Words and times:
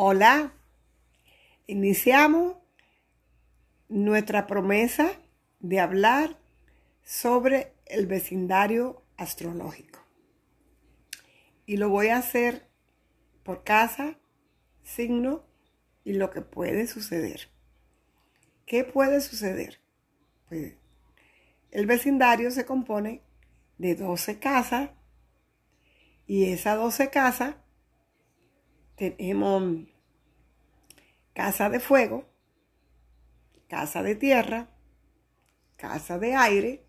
Hola, 0.00 0.52
iniciamos 1.66 2.56
nuestra 3.88 4.46
promesa 4.46 5.10
de 5.58 5.80
hablar 5.80 6.38
sobre 7.02 7.72
el 7.84 8.06
vecindario 8.06 9.02
astrológico. 9.16 9.98
Y 11.66 11.78
lo 11.78 11.88
voy 11.88 12.10
a 12.10 12.18
hacer 12.18 12.68
por 13.42 13.64
casa, 13.64 14.20
signo 14.84 15.44
y 16.04 16.12
lo 16.12 16.30
que 16.30 16.42
puede 16.42 16.86
suceder. 16.86 17.50
¿Qué 18.66 18.84
puede 18.84 19.20
suceder? 19.20 19.80
Pues 20.48 20.76
el 21.72 21.86
vecindario 21.86 22.52
se 22.52 22.64
compone 22.64 23.22
de 23.78 23.96
12 23.96 24.38
casas 24.38 24.90
y 26.28 26.52
esas 26.52 26.76
12 26.76 27.10
casas 27.10 27.56
tenemos 28.98 29.86
casa 31.32 31.70
de 31.70 31.78
fuego, 31.78 32.26
casa 33.68 34.02
de 34.02 34.16
tierra, 34.16 34.68
casa 35.76 36.18
de 36.18 36.34
aire 36.34 36.84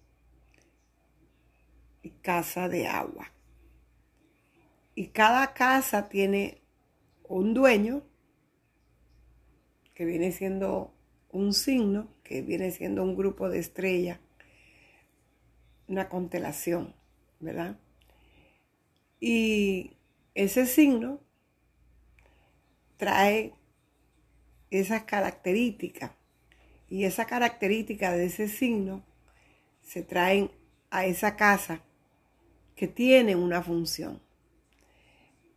y 2.01 2.09
casa 2.09 2.67
de 2.67 2.87
agua. 2.87 3.31
Y 4.95 5.09
cada 5.09 5.53
casa 5.53 6.09
tiene 6.09 6.61
un 7.23 7.53
dueño 7.53 8.01
que 9.93 10.05
viene 10.05 10.31
siendo 10.31 10.93
un 11.31 11.53
signo, 11.53 12.07
que 12.23 12.41
viene 12.41 12.71
siendo 12.71 13.03
un 13.03 13.15
grupo 13.15 13.49
de 13.49 13.59
estrellas, 13.59 14.19
una 15.87 16.09
constelación, 16.09 16.95
¿verdad? 17.39 17.77
Y 19.19 19.97
ese 20.33 20.65
signo 20.65 21.21
trae 22.99 23.53
esas 24.69 25.03
características 25.03 26.11
y 26.89 27.05
esa 27.05 27.25
característica 27.25 28.11
de 28.11 28.25
ese 28.25 28.49
signo 28.49 29.05
se 29.81 30.03
traen 30.03 30.51
a 30.91 31.05
esa 31.05 31.37
casa 31.37 31.81
que 32.75 32.89
tiene 32.89 33.37
una 33.37 33.63
función. 33.63 34.21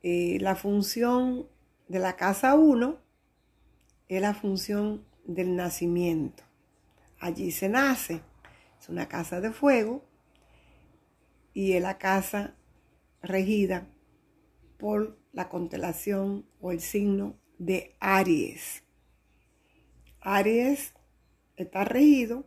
Eh, 0.05 0.39
la 0.41 0.55
función 0.55 1.49
de 1.89 1.99
la 1.99 2.17
casa 2.17 2.55
1 2.55 2.99
es 4.09 4.23
la 4.23 4.35
función 4.35 5.05
del 5.25 5.57
nacimiento. 5.57 6.45
Allí 7.19 7.51
se 7.51 7.69
nace. 7.69 8.21
Es 8.81 8.89
una 8.89 9.09
casa 9.09 9.41
de 9.41 9.51
fuego 9.51 10.05
y 11.55 11.73
es 11.73 11.83
la 11.83 11.99
casa 11.99 12.55
regida 13.21 13.89
por 14.79 15.22
la 15.33 15.49
constelación 15.49 16.47
o 16.61 16.73
el 16.73 16.81
signo 16.81 17.37
de 17.59 17.97
Aries. 18.01 18.85
Aries 20.21 20.95
está 21.57 21.85
regido 21.85 22.47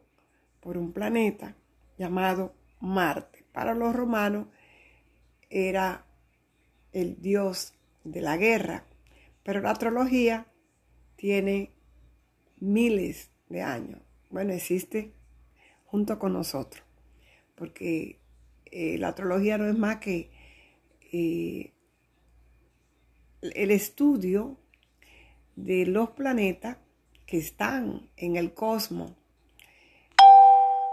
por 0.59 0.77
un 0.77 0.93
planeta 0.93 1.55
llamado 1.97 2.55
Marte. 2.79 3.45
Para 3.51 3.73
los 3.73 3.95
romanos 3.95 4.47
era 5.49 6.05
el 6.91 7.21
dios 7.21 7.73
de 8.03 8.21
la 8.21 8.37
guerra, 8.37 8.85
pero 9.43 9.61
la 9.61 9.71
astrología 9.71 10.47
tiene 11.15 11.71
miles 12.59 13.31
de 13.49 13.61
años. 13.61 14.01
Bueno, 14.29 14.53
existe 14.53 15.13
junto 15.85 16.19
con 16.19 16.33
nosotros, 16.33 16.83
porque 17.55 18.19
eh, 18.65 18.97
la 18.97 19.09
astrología 19.09 19.57
no 19.57 19.67
es 19.67 19.77
más 19.77 19.97
que 19.97 20.31
eh, 21.11 21.74
el 23.55 23.71
estudio 23.71 24.57
de 25.55 25.85
los 25.85 26.11
planetas 26.11 26.77
que 27.25 27.37
están 27.37 28.09
en 28.17 28.35
el 28.35 28.53
cosmos, 28.53 29.13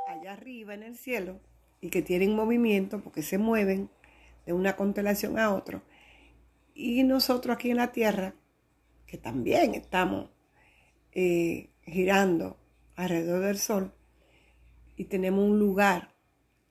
allá 0.09 0.33
arriba 0.33 0.75
en 0.75 0.83
el 0.83 0.97
cielo, 0.97 1.41
y 1.81 1.91
que 1.91 2.03
tienen 2.03 2.35
movimiento 2.35 3.01
porque 3.01 3.23
se 3.23 3.39
mueven 3.39 3.91
de 4.47 4.53
una 4.53 4.77
constelación 4.77 5.39
a 5.39 5.53
otra. 5.53 5.83
Y 6.75 7.03
nosotros 7.03 7.57
aquí 7.57 7.71
en 7.71 7.77
la 7.77 7.93
Tierra, 7.93 8.35
que 9.07 9.19
también 9.19 9.75
estamos 9.75 10.31
eh, 11.13 11.71
girando 11.85 12.57
alrededor 12.97 13.43
del 13.45 13.59
Sol, 13.59 13.93
y 14.97 15.05
tenemos 15.05 15.45
un 15.45 15.59
lugar, 15.59 16.15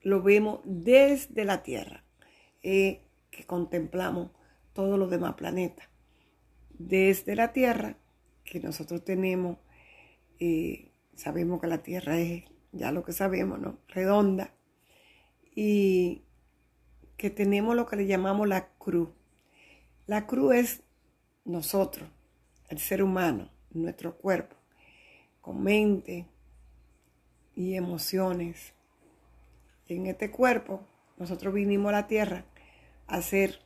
lo 0.01 0.21
vemos 0.21 0.61
desde 0.63 1.45
la 1.45 1.61
Tierra, 1.61 2.03
eh, 2.63 3.01
que 3.29 3.45
contemplamos 3.45 4.31
todos 4.73 4.97
los 4.97 5.09
demás 5.09 5.35
planetas. 5.35 5.87
Desde 6.71 7.35
la 7.35 7.53
Tierra, 7.53 7.97
que 8.43 8.59
nosotros 8.59 9.03
tenemos, 9.03 9.57
eh, 10.39 10.91
sabemos 11.15 11.61
que 11.61 11.67
la 11.67 11.83
Tierra 11.83 12.19
es 12.19 12.43
ya 12.71 12.91
lo 12.91 13.03
que 13.03 13.13
sabemos, 13.13 13.59
¿no? 13.59 13.77
Redonda. 13.87 14.53
Y 15.53 16.23
que 17.17 17.29
tenemos 17.29 17.75
lo 17.75 17.85
que 17.85 17.97
le 17.97 18.07
llamamos 18.07 18.47
la 18.47 18.69
cruz. 18.77 19.09
La 20.07 20.25
cruz 20.25 20.55
es 20.55 20.83
nosotros, 21.45 22.09
el 22.69 22.79
ser 22.79 23.03
humano, 23.03 23.49
nuestro 23.71 24.17
cuerpo, 24.17 24.55
con 25.41 25.61
mente 25.61 26.27
y 27.55 27.75
emociones. 27.75 28.73
En 29.87 30.07
este 30.07 30.31
cuerpo, 30.31 30.87
nosotros 31.17 31.53
vinimos 31.53 31.89
a 31.89 31.93
la 31.93 32.07
tierra 32.07 32.45
a 33.07 33.17
hacer 33.17 33.59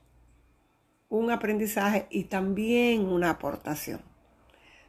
un 1.10 1.32
aprendizaje 1.32 2.08
y 2.10 2.26
también 2.26 3.06
una 3.06 3.32
aportación. 3.32 4.02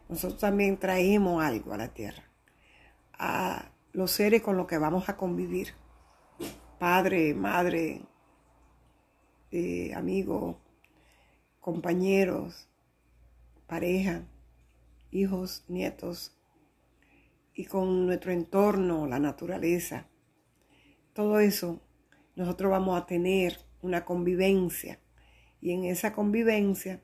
Nosotros 0.08 0.40
también 0.40 0.78
traemos 0.78 1.42
algo 1.42 1.72
a 1.72 1.76
la 1.76 1.92
tierra, 1.92 2.24
a 3.12 3.70
los 3.92 4.12
seres 4.12 4.42
con 4.42 4.56
los 4.56 4.66
que 4.66 4.78
vamos 4.78 5.08
a 5.08 5.16
convivir, 5.16 5.74
padre, 6.78 7.34
madre, 7.34 8.02
eh, 9.50 9.92
amigos, 9.94 10.56
compañeros, 11.60 12.68
pareja, 13.66 14.22
hijos, 15.10 15.64
nietos, 15.68 16.36
y 17.54 17.64
con 17.64 18.06
nuestro 18.06 18.32
entorno, 18.32 19.06
la 19.06 19.18
naturaleza. 19.18 20.06
Todo 21.14 21.40
eso, 21.40 21.80
nosotros 22.36 22.70
vamos 22.70 23.00
a 23.00 23.06
tener 23.06 23.58
una 23.80 24.04
convivencia 24.04 25.00
y 25.66 25.72
en 25.72 25.84
esa 25.84 26.12
convivencia 26.12 27.00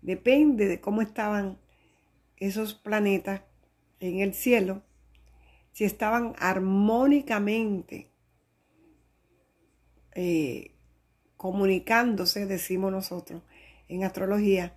depende 0.00 0.68
de 0.68 0.80
cómo 0.80 1.02
estaban 1.02 1.58
esos 2.36 2.72
planetas 2.72 3.42
en 3.98 4.20
el 4.20 4.32
cielo, 4.32 4.84
si 5.72 5.82
estaban 5.82 6.36
armónicamente 6.38 8.12
eh, 10.14 10.70
comunicándose, 11.36 12.46
decimos 12.46 12.92
nosotros 12.92 13.42
en 13.88 14.04
astrología, 14.04 14.72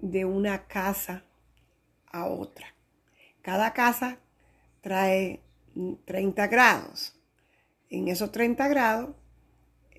de 0.00 0.24
una 0.24 0.66
casa 0.66 1.22
a 2.10 2.26
otra. 2.26 2.74
Cada 3.40 3.72
casa 3.72 4.18
trae 4.80 5.44
30 6.06 6.48
grados. 6.48 7.14
En 7.88 8.08
esos 8.08 8.32
30 8.32 8.66
grados 8.66 9.14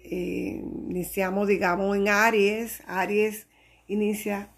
iniciamos, 0.04 1.48
digamos, 1.48 1.96
en 1.96 2.08
Aries. 2.08 2.82
Aries 2.88 3.48
inicia 3.88 4.54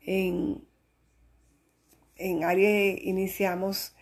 en, 0.00 0.64
en 2.16 2.44
Aries 2.44 3.00
iniciamos 3.02 3.94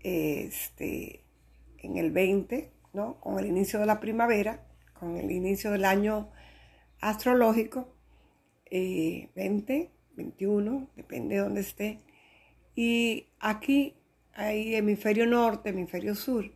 este, 0.00 1.24
en 1.78 1.96
el 1.96 2.10
20, 2.10 2.70
¿no? 2.92 3.20
Con 3.20 3.38
el 3.38 3.46
inicio 3.46 3.80
de 3.80 3.86
la 3.86 4.00
primavera, 4.00 4.66
con 4.98 5.16
el 5.16 5.30
inicio 5.30 5.70
del 5.72 5.84
año 5.84 6.30
astrológico, 7.00 7.88
20, 8.70 9.74
eh, 9.74 9.90
21, 10.16 10.88
depende 10.96 11.36
de 11.36 11.40
dónde 11.40 11.60
esté. 11.60 12.00
Y 12.74 13.26
aquí 13.40 13.94
hay 14.34 14.74
hemisferio 14.74 15.26
norte, 15.26 15.70
hemisferio 15.70 16.14
sur. 16.14 16.50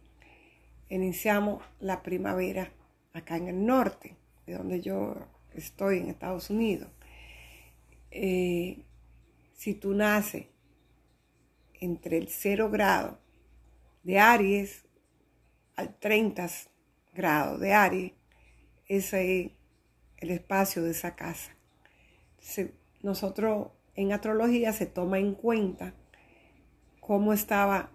Iniciamos 0.89 1.63
la 1.81 2.03
primavera 2.03 2.73
acá 3.13 3.37
en 3.37 3.49
el 3.49 3.65
norte, 3.65 4.17
de 4.47 4.55
donde 4.55 4.81
yo 4.81 5.17
estoy 5.55 5.99
en 5.99 6.09
Estados 6.09 6.51
Unidos. 6.51 6.89
Eh, 8.11 8.85
si 9.55 9.75
tú 9.75 9.95
naces 9.95 10.47
entre 11.81 12.19
el 12.19 12.29
0 12.29 12.71
grado 12.71 13.19
de 14.03 14.19
Aries 14.19 14.85
al 15.77 15.95
30 15.99 16.49
grado 17.15 17.59
de 17.59 17.73
Aries, 17.73 18.13
ese 18.87 19.41
es 19.41 19.51
el 20.19 20.31
espacio 20.31 20.83
de 20.83 20.91
esa 20.91 21.17
casa. 21.17 21.57
nosotros 23.03 23.69
en 23.95 24.13
astrología 24.13 24.73
se 24.73 24.87
toma 24.87 25.19
en 25.19 25.35
cuenta 25.35 25.95
cómo 27.01 27.33
estaba 27.33 27.91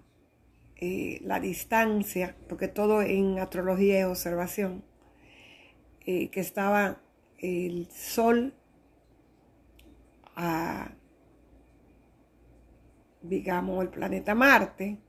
eh, 0.78 1.20
la 1.24 1.40
distancia, 1.40 2.36
porque 2.50 2.68
todo 2.68 3.02
en 3.02 3.40
astrología 3.40 4.00
es 4.00 4.06
observación, 4.06 4.84
eh, 6.06 6.30
que 6.30 6.40
estaba 6.40 7.02
el 7.40 7.88
sol 7.92 8.54
a, 10.36 10.92
digamos, 13.22 13.84
el 13.84 13.90
planeta 13.90 14.36
Marte, 14.36 15.00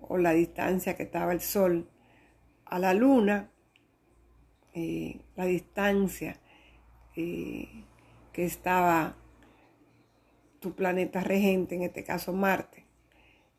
o 0.00 0.18
la 0.18 0.32
distancia 0.32 0.94
que 0.94 1.04
estaba 1.04 1.32
el 1.32 1.40
Sol 1.40 1.88
a 2.64 2.78
la 2.78 2.94
Luna, 2.94 3.50
eh, 4.74 5.20
la 5.36 5.46
distancia 5.46 6.38
eh, 7.16 7.84
que 8.32 8.44
estaba 8.44 9.16
tu 10.60 10.74
planeta 10.74 11.20
regente, 11.20 11.76
en 11.76 11.82
este 11.82 12.04
caso 12.04 12.32
Marte. 12.32 12.84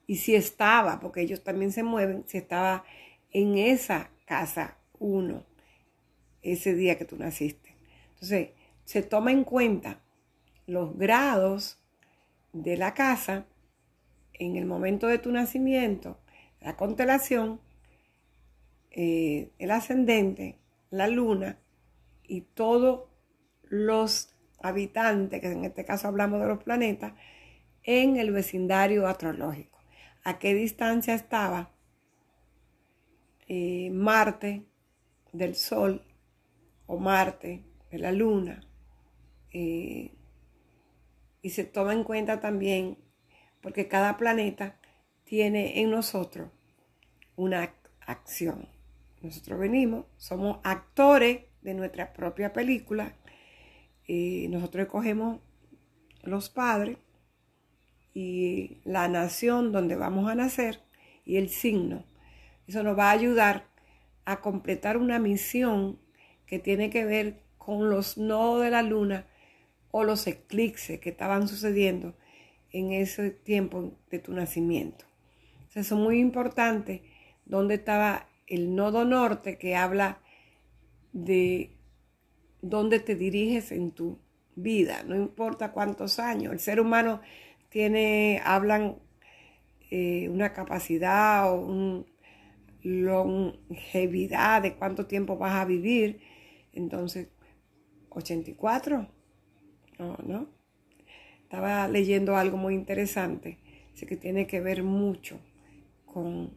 Y 0.06 0.18
si 0.18 0.36
estaba, 0.36 1.00
porque 1.00 1.22
ellos 1.22 1.44
también 1.44 1.72
se 1.72 1.84
mueven, 1.84 2.24
si 2.28 2.38
estaba 2.38 2.86
en 3.32 3.58
esa 3.58 4.12
casa 4.26 4.78
1 5.00 5.57
ese 6.54 6.74
día 6.74 6.98
que 6.98 7.06
tú 7.06 7.18
naciste. 7.18 7.76
Entonces, 8.14 8.50
se 8.86 9.02
toma 9.04 9.32
en 9.32 9.44
cuenta 9.44 10.02
los 10.66 10.98
grados 10.98 11.80
de 12.54 12.78
la 12.78 12.94
casa 12.94 13.46
en 14.34 14.56
el 14.56 14.66
momento 14.66 15.08
de 15.08 15.20
tu 15.20 15.32
nacimiento, 15.32 16.20
la 16.62 16.76
constelación, 16.76 17.60
eh, 18.92 19.52
el 19.60 19.72
ascendente, 19.72 20.60
la 20.90 21.08
luna 21.08 21.60
y 22.24 22.42
todos 22.42 23.10
los 23.64 24.34
habitantes, 24.60 25.42
que 25.42 25.52
en 25.52 25.66
este 25.66 25.86
caso 25.86 26.08
hablamos 26.08 26.42
de 26.42 26.48
los 26.48 26.64
planetas, 26.64 27.14
en 27.84 28.18
el 28.18 28.32
vecindario 28.32 29.08
astrológico. 29.08 29.80
¿A 30.24 30.40
qué 30.40 30.54
distancia 30.54 31.14
estaba 31.14 31.72
eh, 33.48 33.90
Marte 33.92 34.66
del 35.32 35.56
Sol 35.56 36.04
o 36.88 36.98
Marte 36.98 37.64
de 37.92 38.00
la 38.00 38.12
Luna? 38.12 38.64
Eh, 39.54 40.14
y 41.42 41.50
se 41.52 41.64
toma 41.64 41.94
en 41.94 42.04
cuenta 42.04 42.40
también, 42.40 42.98
porque 43.62 43.88
cada 43.88 44.18
planeta 44.18 44.80
tiene 45.24 45.82
en 45.82 45.92
nosotros 45.92 46.50
una 47.36 47.74
acción. 48.06 48.68
Nosotros 49.22 49.60
venimos, 49.60 50.06
somos 50.18 50.60
actores 50.64 51.44
de 51.62 51.74
nuestra 51.74 52.14
propia 52.14 52.54
película. 52.54 53.14
y 54.10 54.48
nosotros 54.48 54.86
escogemos 54.86 55.42
los 56.24 56.50
padres 56.50 56.98
y 58.14 58.78
la 58.86 59.08
nación 59.10 59.72
donde 59.72 59.96
vamos 59.96 60.30
a 60.30 60.36
nacer 60.36 60.82
y 61.26 61.38
el 61.38 61.50
signo. 61.50 62.04
Eso 62.68 62.84
nos 62.84 62.98
va 62.98 63.10
a 63.10 63.14
ayudar 63.14 63.68
a 64.26 64.40
completar 64.42 64.98
una 64.98 65.20
misión 65.20 66.00
que 66.48 66.60
tiene 66.60 66.90
que 66.90 67.06
ver 67.06 67.42
con 67.58 67.90
los 67.90 68.18
nodos 68.18 68.64
de 68.64 68.72
la 68.72 68.82
luna 68.82 69.28
o 69.92 70.04
los 70.04 70.26
eclipses 70.28 71.00
que 71.00 71.10
estaban 71.10 71.48
sucediendo 71.48 72.16
en 72.72 72.92
ese 72.92 73.30
tiempo 73.30 73.94
de 74.10 74.20
tu 74.20 74.34
nacimiento. 74.34 75.06
Eso 75.76 75.96
es 75.96 76.02
muy 76.02 76.20
importante, 76.20 77.04
donde 77.46 77.76
estaba 77.76 78.28
el 78.48 78.76
nodo 78.76 79.06
norte 79.06 79.58
que 79.58 79.76
habla 79.76 80.20
de 81.14 81.78
dónde 82.62 83.00
te 83.00 83.16
diriges 83.16 83.72
en 83.72 83.92
tu 83.92 84.20
vida, 84.56 85.04
no 85.04 85.16
importa 85.16 85.72
cuántos 85.72 86.20
años. 86.20 86.52
El 86.54 86.60
ser 86.60 86.80
humano 86.80 87.22
tiene, 87.70 88.42
hablan 88.44 88.98
eh, 89.92 90.28
una 90.30 90.54
capacidad 90.54 91.52
o 91.52 91.62
una 91.62 92.04
longevidad 92.84 94.62
de 94.62 94.76
cuánto 94.76 95.06
tiempo 95.06 95.38
vas 95.38 95.54
a 95.56 95.66
vivir. 95.66 96.20
Entonces, 96.78 97.28
84, 98.10 99.08
no, 99.98 100.18
¿no? 100.24 100.48
Estaba 101.42 101.88
leyendo 101.88 102.36
algo 102.36 102.58
muy 102.58 102.76
interesante, 102.76 103.58
sé 103.94 104.06
que 104.06 104.16
tiene 104.16 104.46
que 104.46 104.62
ver 104.62 104.84
mucho 104.84 105.40
con 106.06 106.52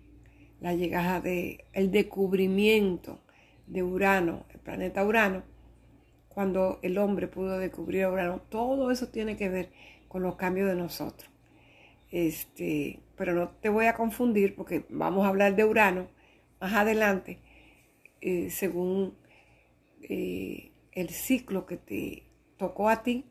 la 0.60 0.74
llegada 0.74 1.20
de 1.22 1.64
el 1.72 1.90
descubrimiento 1.90 3.20
de 3.66 3.82
Urano, 3.82 4.44
el 4.50 4.60
planeta 4.60 5.04
Urano, 5.06 5.42
cuando 6.28 6.80
el 6.82 6.98
hombre 6.98 7.26
pudo 7.26 7.58
descubrir 7.58 8.06
Urano, 8.06 8.42
todo 8.50 8.90
eso 8.90 9.08
tiene 9.08 9.38
que 9.38 9.48
ver 9.48 9.70
con 10.08 10.22
los 10.22 10.36
cambios 10.36 10.68
de 10.68 10.74
nosotros. 10.74 11.30
Este, 12.10 13.00
pero 13.16 13.32
no 13.32 13.48
te 13.48 13.70
voy 13.70 13.86
a 13.86 13.94
confundir 13.94 14.54
porque 14.54 14.84
vamos 14.90 15.24
a 15.24 15.28
hablar 15.28 15.56
de 15.56 15.64
Urano 15.64 16.08
más 16.60 16.74
adelante, 16.74 17.38
eh, 18.20 18.50
según 18.50 19.14
eh, 20.02 20.72
el 20.92 21.10
ciclo 21.10 21.66
que 21.66 21.76
te 21.76 22.24
tocó 22.56 22.88
a 22.88 23.02
ti 23.02 23.26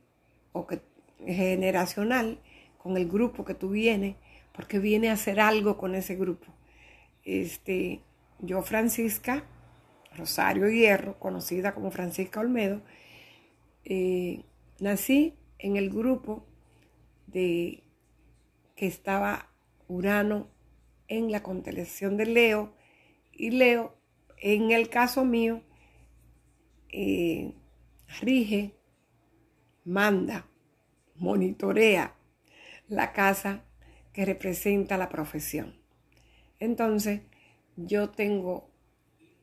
o 0.51 0.65
que 0.67 0.81
generacional 1.25 2.39
con 2.77 2.97
el 2.97 3.07
grupo 3.07 3.45
que 3.45 3.53
tú 3.53 3.69
vienes, 3.69 4.15
porque 4.53 4.79
viene 4.79 5.09
a 5.09 5.13
hacer 5.13 5.39
algo 5.39 5.77
con 5.77 5.95
ese 5.95 6.15
grupo. 6.15 6.47
Este, 7.23 8.01
yo, 8.39 8.61
Francisca 8.61 9.43
Rosario 10.15 10.69
Hierro, 10.69 11.19
conocida 11.19 11.73
como 11.73 11.91
Francisca 11.91 12.39
Olmedo, 12.39 12.81
eh, 13.85 14.43
nací 14.79 15.35
en 15.57 15.77
el 15.77 15.89
grupo 15.89 16.45
de 17.27 17.83
que 18.75 18.87
estaba 18.87 19.49
Urano 19.87 20.47
en 21.07 21.31
la 21.31 21.43
constelación 21.43 22.17
de 22.17 22.25
Leo 22.25 22.73
y 23.33 23.51
Leo, 23.51 23.95
en 24.37 24.71
el 24.71 24.89
caso 24.89 25.25
mío, 25.25 25.61
eh, 26.91 27.53
rige, 28.21 28.75
manda, 29.85 30.47
monitorea 31.15 32.15
la 32.87 33.13
casa 33.13 33.63
que 34.13 34.25
representa 34.25 34.97
la 34.97 35.09
profesión. 35.09 35.75
Entonces, 36.59 37.21
yo 37.75 38.09
tengo 38.09 38.69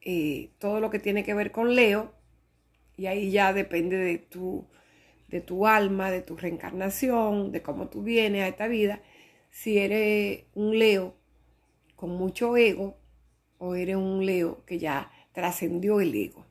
eh, 0.03 0.51
todo 0.59 0.81
lo 0.81 0.91
que 0.91 0.99
tiene 0.99 1.25
que 1.25 1.35
ver 1.35 1.53
con 1.53 1.75
Leo, 1.75 2.13
y 2.97 3.07
ahí 3.07 3.31
ya 3.31 3.53
depende 3.53 3.97
de 3.97 4.19
tu, 4.19 4.67
de 5.29 5.41
tu 5.41 5.67
alma, 5.67 6.11
de 6.11 6.23
tu 6.23 6.37
reencarnación, 6.37 7.53
de 7.53 7.63
cómo 7.63 7.89
tú 7.89 8.03
vienes 8.03 8.43
a 8.43 8.49
esta 8.49 8.69
vida. 8.69 9.03
Si 9.51 9.79
eres 9.79 10.45
un 10.55 10.79
Leo 10.79 11.15
con 11.95 12.11
mucho 12.11 12.57
ego 12.57 12.97
o 13.59 13.75
eres 13.75 13.97
un 13.97 14.25
Leo 14.25 14.65
que 14.65 14.79
ya 14.79 15.11
trascendió 15.33 16.01
el 16.01 16.15
ego. 16.15 16.46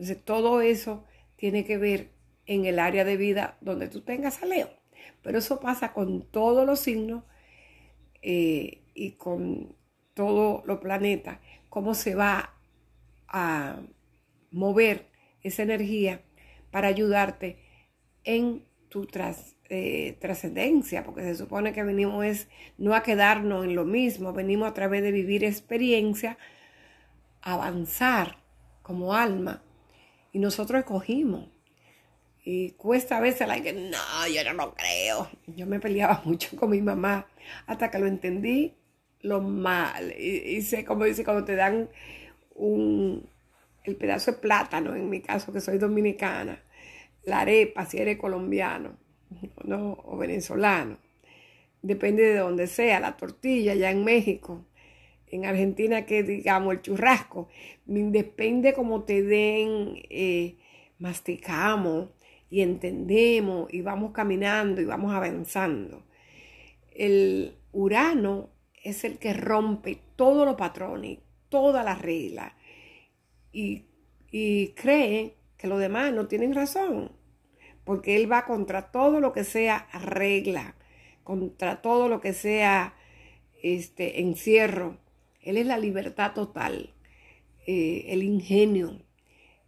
Entonces, 0.00 0.24
todo 0.24 0.62
eso 0.62 1.04
tiene 1.36 1.66
que 1.66 1.76
ver 1.76 2.12
en 2.46 2.64
el 2.64 2.78
área 2.78 3.04
de 3.04 3.18
vida 3.18 3.58
donde 3.60 3.86
tú 3.86 4.00
tengas 4.00 4.42
a 4.42 4.46
Leo. 4.46 4.70
Pero 5.20 5.36
eso 5.36 5.60
pasa 5.60 5.92
con 5.92 6.22
todos 6.22 6.64
los 6.64 6.80
signos 6.80 7.22
eh, 8.22 8.80
y 8.94 9.12
con 9.12 9.76
todos 10.14 10.64
los 10.64 10.78
planetas, 10.78 11.38
cómo 11.68 11.92
se 11.92 12.14
va 12.14 12.54
a 13.28 13.82
mover 14.50 15.10
esa 15.42 15.64
energía 15.64 16.22
para 16.70 16.88
ayudarte 16.88 17.58
en 18.24 18.64
tu 18.88 19.06
eh, 19.68 20.16
trascendencia, 20.18 21.04
porque 21.04 21.24
se 21.24 21.34
supone 21.34 21.74
que 21.74 21.82
venimos 21.82 22.24
es 22.24 22.48
no 22.78 22.94
a 22.94 23.02
quedarnos 23.02 23.66
en 23.66 23.74
lo 23.74 23.84
mismo, 23.84 24.32
venimos 24.32 24.70
a 24.70 24.74
través 24.74 25.02
de 25.02 25.12
vivir 25.12 25.44
experiencia, 25.44 26.38
avanzar 27.42 28.38
como 28.82 29.12
alma, 29.12 29.62
y 30.32 30.38
nosotros 30.38 30.80
escogimos. 30.80 31.48
Y 32.42 32.72
cuesta 32.72 33.18
a 33.18 33.20
veces 33.20 33.46
la 33.46 33.60
que 33.62 33.72
no, 33.72 34.26
yo 34.32 34.44
no 34.44 34.54
lo 34.54 34.74
creo. 34.74 35.30
Yo 35.46 35.66
me 35.66 35.80
peleaba 35.80 36.22
mucho 36.24 36.56
con 36.56 36.70
mi 36.70 36.80
mamá 36.80 37.26
hasta 37.66 37.90
que 37.90 37.98
lo 37.98 38.06
entendí 38.06 38.74
lo 39.22 39.40
mal. 39.40 40.14
Y, 40.18 40.62
sé, 40.62 40.84
como 40.84 41.04
dice, 41.04 41.24
cuando 41.24 41.44
te 41.44 41.54
dan 41.54 41.88
un, 42.54 43.28
el 43.84 43.96
pedazo 43.96 44.32
de 44.32 44.38
plátano, 44.38 44.94
en 44.94 45.08
mi 45.10 45.20
caso 45.20 45.52
que 45.52 45.60
soy 45.60 45.78
dominicana, 45.78 46.62
la 47.24 47.40
arepa, 47.40 47.84
si 47.86 47.98
eres 47.98 48.18
colombiano 48.18 48.96
¿no? 49.64 49.98
o 50.04 50.16
venezolano, 50.16 50.98
depende 51.82 52.22
de 52.22 52.38
donde 52.38 52.66
sea, 52.66 53.00
la 53.00 53.16
tortilla 53.16 53.74
ya 53.74 53.90
en 53.90 54.04
México, 54.04 54.64
en 55.30 55.46
Argentina 55.46 56.06
que 56.06 56.22
digamos 56.22 56.74
el 56.74 56.82
churrasco, 56.82 57.48
depende 57.86 58.74
como 58.74 59.04
te 59.04 59.22
den, 59.22 60.02
eh, 60.10 60.56
masticamos 60.98 62.10
y 62.50 62.62
entendemos 62.62 63.72
y 63.72 63.80
vamos 63.80 64.12
caminando 64.12 64.80
y 64.80 64.84
vamos 64.84 65.12
avanzando. 65.12 66.04
El 66.92 67.56
Urano 67.72 68.50
es 68.82 69.04
el 69.04 69.18
que 69.18 69.32
rompe 69.32 69.98
todos 70.16 70.46
los 70.46 70.56
patrones, 70.56 71.18
todas 71.48 71.84
las 71.84 72.00
reglas 72.00 72.52
y, 73.52 73.86
cree 74.76 75.34
que 75.56 75.66
los 75.66 75.80
demás 75.80 76.12
no 76.12 76.28
tienen 76.28 76.54
razón, 76.54 77.12
porque 77.84 78.16
él 78.16 78.30
va 78.30 78.44
contra 78.44 78.90
todo 78.92 79.20
lo 79.20 79.32
que 79.32 79.44
sea 79.44 79.88
regla, 79.92 80.76
contra 81.24 81.82
todo 81.82 82.08
lo 82.08 82.20
que 82.20 82.32
sea 82.32 82.94
este 83.62 84.20
encierro. 84.20 84.98
Él 85.42 85.56
es 85.56 85.66
la 85.66 85.78
libertad 85.78 86.32
total, 86.34 86.94
eh, 87.66 88.06
el 88.08 88.22
ingenio, 88.22 89.00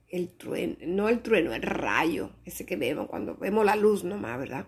el 0.08 0.28
trueno, 0.28 0.76
no 0.86 1.08
el 1.08 1.22
trueno, 1.22 1.54
el 1.54 1.62
rayo, 1.62 2.30
ese 2.44 2.66
que 2.66 2.76
vemos 2.76 3.08
cuando 3.08 3.36
vemos 3.36 3.64
la 3.64 3.76
luz 3.76 4.04
nomás, 4.04 4.38
¿verdad? 4.38 4.66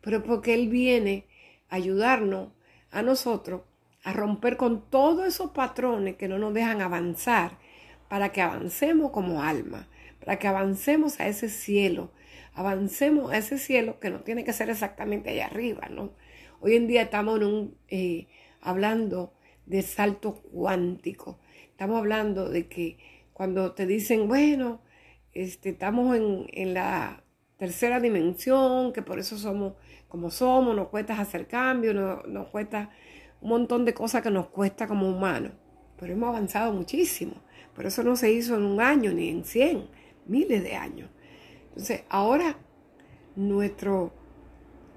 Pero 0.00 0.22
porque 0.22 0.54
Él 0.54 0.68
viene 0.68 1.26
a 1.68 1.76
ayudarnos 1.76 2.52
a 2.90 3.02
nosotros 3.02 3.62
a 4.02 4.12
romper 4.12 4.56
con 4.56 4.88
todos 4.88 5.26
esos 5.26 5.50
patrones 5.50 6.16
que 6.16 6.28
no 6.28 6.38
nos 6.38 6.54
dejan 6.54 6.80
avanzar, 6.80 7.58
para 8.08 8.32
que 8.32 8.40
avancemos 8.40 9.10
como 9.10 9.42
alma, 9.42 9.88
para 10.20 10.38
que 10.38 10.46
avancemos 10.48 11.20
a 11.20 11.28
ese 11.28 11.48
cielo, 11.48 12.12
avancemos 12.54 13.32
a 13.32 13.38
ese 13.38 13.58
cielo 13.58 13.98
que 14.00 14.10
no 14.10 14.20
tiene 14.20 14.44
que 14.44 14.52
ser 14.52 14.70
exactamente 14.70 15.30
allá 15.30 15.46
arriba, 15.46 15.88
¿no? 15.90 16.12
Hoy 16.60 16.76
en 16.76 16.86
día 16.86 17.02
estamos 17.02 17.40
un, 17.40 17.76
eh, 17.88 18.28
hablando 18.60 19.32
de 19.66 19.82
salto 19.82 20.34
cuántico, 20.34 21.38
estamos 21.70 21.98
hablando 21.98 22.48
de 22.48 22.68
que 22.68 22.98
cuando 23.32 23.72
te 23.72 23.86
dicen, 23.86 24.28
bueno, 24.28 24.80
este, 25.34 25.68
estamos 25.68 26.16
en, 26.16 26.72
la 26.72 27.22
tercera 27.58 28.00
dimensión, 28.00 28.94
que 28.94 29.02
por 29.02 29.18
eso 29.18 29.36
somos 29.36 29.74
como 30.08 30.30
somos, 30.30 30.74
nos 30.74 30.88
cuesta 30.88 31.20
hacer 31.20 31.46
cambios, 31.46 31.94
nos, 32.26 32.48
cuesta 32.48 32.88
un 33.42 33.50
montón 33.50 33.84
de 33.84 33.92
cosas 33.92 34.22
que 34.22 34.30
nos 34.30 34.46
cuesta 34.46 34.88
como 34.88 35.06
humanos. 35.06 35.52
Pero 35.98 36.14
hemos 36.14 36.30
avanzado 36.30 36.72
muchísimo. 36.72 37.34
Por 37.74 37.84
eso 37.84 38.02
no 38.02 38.16
se 38.16 38.32
hizo 38.32 38.56
en 38.56 38.62
un 38.62 38.80
año 38.80 39.12
ni 39.12 39.28
en 39.28 39.44
cien, 39.44 39.86
miles 40.24 40.62
de 40.62 40.74
años. 40.74 41.10
Entonces, 41.68 42.04
ahora 42.08 42.56
nuestro 43.34 44.14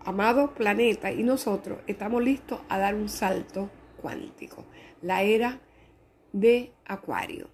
amado 0.06 0.54
planeta 0.54 1.12
y 1.12 1.24
nosotros 1.24 1.80
estamos 1.88 2.24
listos 2.24 2.62
a 2.70 2.78
dar 2.78 2.96
un 2.96 3.10
salto 3.10 3.70
cuántico, 4.00 4.66
la 5.02 5.24
era 5.24 5.60
de 6.34 6.72
Acuario. 6.86 7.50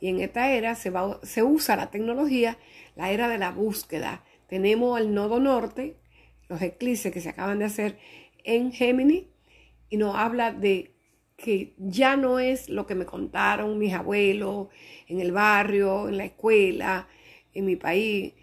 Y 0.00 0.08
en 0.08 0.20
esta 0.20 0.50
era 0.52 0.74
se, 0.74 0.90
va, 0.90 1.20
se 1.22 1.42
usa 1.42 1.76
la 1.76 1.90
tecnología, 1.90 2.58
la 2.96 3.10
era 3.10 3.28
de 3.28 3.38
la 3.38 3.50
búsqueda. 3.50 4.24
Tenemos 4.48 5.00
el 5.00 5.14
nodo 5.14 5.40
norte, 5.40 5.96
los 6.48 6.60
eclipses 6.62 7.12
que 7.12 7.20
se 7.20 7.28
acaban 7.28 7.58
de 7.58 7.66
hacer 7.66 7.98
en 8.44 8.72
Géminis, 8.72 9.24
y 9.90 9.96
nos 9.96 10.16
habla 10.16 10.52
de 10.52 10.94
que 11.36 11.74
ya 11.78 12.16
no 12.16 12.38
es 12.38 12.68
lo 12.68 12.86
que 12.86 12.94
me 12.94 13.06
contaron 13.06 13.78
mis 13.78 13.94
abuelos 13.94 14.68
en 15.08 15.20
el 15.20 15.32
barrio, 15.32 16.08
en 16.08 16.18
la 16.18 16.24
escuela, 16.24 17.08
en 17.54 17.64
mi 17.64 17.76
país, 17.76 18.34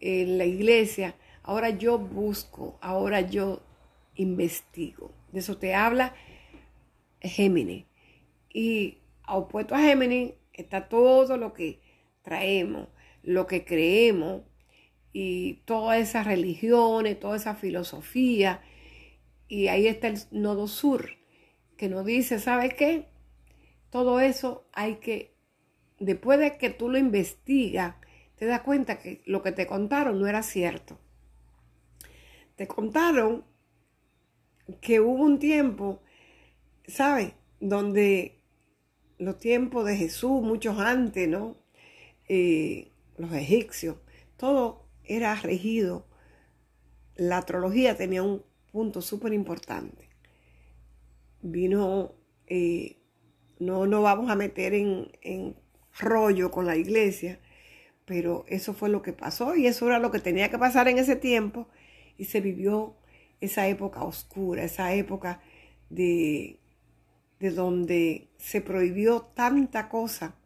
en 0.00 0.38
la 0.38 0.44
iglesia. 0.44 1.14
Ahora 1.42 1.70
yo 1.70 1.98
busco, 1.98 2.78
ahora 2.80 3.20
yo 3.20 3.60
investigo. 4.16 5.12
De 5.32 5.40
eso 5.40 5.58
te 5.58 5.74
habla 5.74 6.14
Géminis. 7.20 7.86
Y 8.52 8.98
opuesto 9.28 9.74
a 9.74 9.80
Géminis 9.80 10.34
está 10.52 10.88
todo 10.88 11.36
lo 11.36 11.52
que 11.52 11.80
traemos, 12.22 12.88
lo 13.22 13.46
que 13.46 13.64
creemos 13.64 14.42
y 15.12 15.62
todas 15.64 15.98
esas 15.98 16.26
religiones, 16.26 17.20
toda 17.20 17.36
esa 17.36 17.54
filosofía. 17.54 18.62
Y 19.48 19.68
ahí 19.68 19.86
está 19.86 20.08
el 20.08 20.18
nodo 20.30 20.66
sur, 20.66 21.10
que 21.76 21.88
nos 21.88 22.04
dice, 22.04 22.38
¿sabes 22.38 22.74
qué? 22.74 23.06
Todo 23.90 24.20
eso 24.20 24.66
hay 24.72 24.96
que, 24.96 25.34
después 25.98 26.38
de 26.38 26.58
que 26.58 26.70
tú 26.70 26.88
lo 26.88 26.98
investigas, 26.98 27.96
te 28.36 28.46
das 28.46 28.60
cuenta 28.60 28.98
que 28.98 29.22
lo 29.24 29.42
que 29.42 29.52
te 29.52 29.66
contaron 29.66 30.20
no 30.20 30.26
era 30.26 30.42
cierto. 30.42 30.98
Te 32.56 32.66
contaron 32.66 33.44
que 34.80 35.00
hubo 35.00 35.22
un 35.22 35.38
tiempo, 35.38 36.02
¿sabes? 36.88 37.32
Donde 37.60 38.38
los 39.18 39.38
tiempos 39.38 39.86
de 39.86 39.96
Jesús, 39.96 40.42
muchos 40.42 40.78
antes, 40.78 41.28
¿no? 41.28 41.56
Eh, 42.28 42.92
los 43.16 43.32
egipcios, 43.32 43.96
todo 44.36 44.86
era 45.04 45.34
regido. 45.36 46.06
La 47.16 47.38
astrología 47.38 47.96
tenía 47.96 48.22
un 48.22 48.44
punto 48.72 49.00
súper 49.00 49.32
importante. 49.32 50.10
Vino, 51.40 52.12
eh, 52.46 52.98
no 53.58 53.86
nos 53.86 54.02
vamos 54.02 54.30
a 54.30 54.36
meter 54.36 54.74
en, 54.74 55.10
en 55.22 55.56
rollo 55.98 56.50
con 56.50 56.66
la 56.66 56.76
iglesia, 56.76 57.40
pero 58.04 58.44
eso 58.48 58.74
fue 58.74 58.88
lo 58.88 59.02
que 59.02 59.12
pasó 59.12 59.56
y 59.56 59.66
eso 59.66 59.86
era 59.86 59.98
lo 59.98 60.10
que 60.10 60.20
tenía 60.20 60.50
que 60.50 60.58
pasar 60.58 60.88
en 60.88 60.98
ese 60.98 61.16
tiempo 61.16 61.68
y 62.18 62.24
se 62.24 62.40
vivió 62.40 62.96
esa 63.40 63.66
época 63.68 64.02
oscura, 64.04 64.64
esa 64.64 64.94
época 64.94 65.40
de 65.88 66.60
de 67.40 67.50
donde 67.50 68.28
se 68.38 68.60
prohibió 68.60 69.22
tanta 69.34 69.88
cosa, 69.88 70.36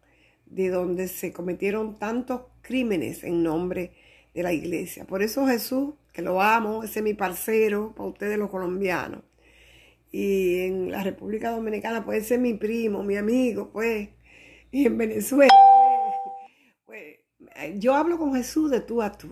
de 0.46 0.68
donde 0.68 1.08
se 1.08 1.32
cometieron 1.32 1.98
tantos 1.98 2.42
crímenes 2.62 3.24
en 3.24 3.42
nombre 3.42 3.92
de 4.34 4.42
la 4.42 4.52
iglesia. 4.52 5.04
Por 5.04 5.22
eso 5.22 5.46
Jesús, 5.46 5.94
que 6.12 6.22
lo 6.22 6.40
amo, 6.40 6.82
ese 6.82 7.00
es 7.00 7.04
mi 7.04 7.14
parcero 7.14 7.92
para 7.96 8.08
ustedes 8.08 8.38
los 8.38 8.50
colombianos. 8.50 9.22
Y 10.12 10.60
en 10.60 10.90
la 10.90 11.04
República 11.04 11.50
Dominicana 11.50 12.04
puede 12.04 12.22
ser 12.22 12.40
mi 12.40 12.54
primo, 12.54 13.04
mi 13.04 13.16
amigo, 13.16 13.70
pues. 13.70 14.08
Y 14.72 14.86
en 14.86 14.98
Venezuela, 14.98 15.52
pues, 16.86 17.18
pues 17.38 17.78
yo 17.78 17.94
hablo 17.94 18.18
con 18.18 18.34
Jesús 18.34 18.70
de 18.70 18.80
tú 18.80 19.02
a 19.02 19.12
tú. 19.12 19.28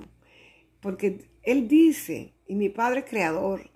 Porque 0.81 1.29
Él 1.43 1.67
dice, 1.67 2.35
y 2.47 2.55
mi 2.55 2.69
Padre 2.69 3.05
Creador, 3.05 3.71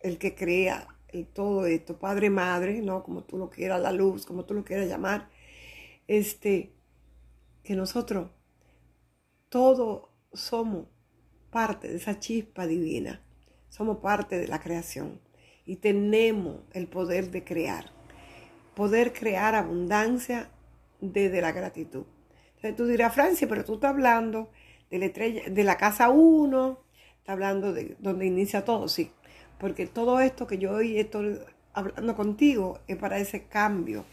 el 0.00 0.16
que 0.18 0.34
crea 0.34 0.95
todo 1.24 1.66
esto, 1.66 1.98
padre, 1.98 2.30
madre, 2.30 2.80
¿no? 2.82 3.02
Como 3.02 3.24
tú 3.24 3.38
lo 3.38 3.50
quieras, 3.50 3.80
la 3.80 3.92
luz, 3.92 4.26
como 4.26 4.44
tú 4.44 4.54
lo 4.54 4.64
quieras 4.64 4.88
llamar, 4.88 5.28
este, 6.08 6.72
que 7.62 7.74
nosotros 7.74 8.30
todos 9.48 10.08
somos 10.32 10.86
parte 11.50 11.88
de 11.88 11.96
esa 11.96 12.18
chispa 12.18 12.66
divina, 12.66 13.22
somos 13.68 13.98
parte 13.98 14.38
de 14.38 14.48
la 14.48 14.60
creación. 14.60 15.20
Y 15.64 15.76
tenemos 15.76 16.60
el 16.72 16.86
poder 16.86 17.30
de 17.30 17.42
crear, 17.42 17.90
poder 18.74 19.12
crear 19.12 19.54
abundancia 19.54 20.50
desde 21.00 21.40
la 21.40 21.52
gratitud. 21.52 22.04
Entonces 22.56 22.76
tú 22.76 22.86
dirás, 22.86 23.14
Francia, 23.14 23.48
pero 23.48 23.64
tú 23.64 23.74
estás 23.74 23.90
hablando 23.90 24.50
de 24.90 24.98
la, 24.98 25.08
de 25.50 25.64
la 25.64 25.76
casa 25.76 26.10
1, 26.10 26.78
está 27.18 27.32
hablando 27.32 27.72
de 27.72 27.96
donde 27.98 28.26
inicia 28.26 28.64
todo, 28.64 28.88
sí, 28.88 29.10
porque 29.58 29.86
todo 29.86 30.20
esto 30.20 30.46
que 30.46 30.58
yo 30.58 30.72
hoy 30.72 30.98
estoy 30.98 31.38
hablando 31.72 32.14
contigo 32.14 32.80
es 32.86 32.96
para 32.96 33.18
ese 33.18 33.44
cambio 33.44 34.04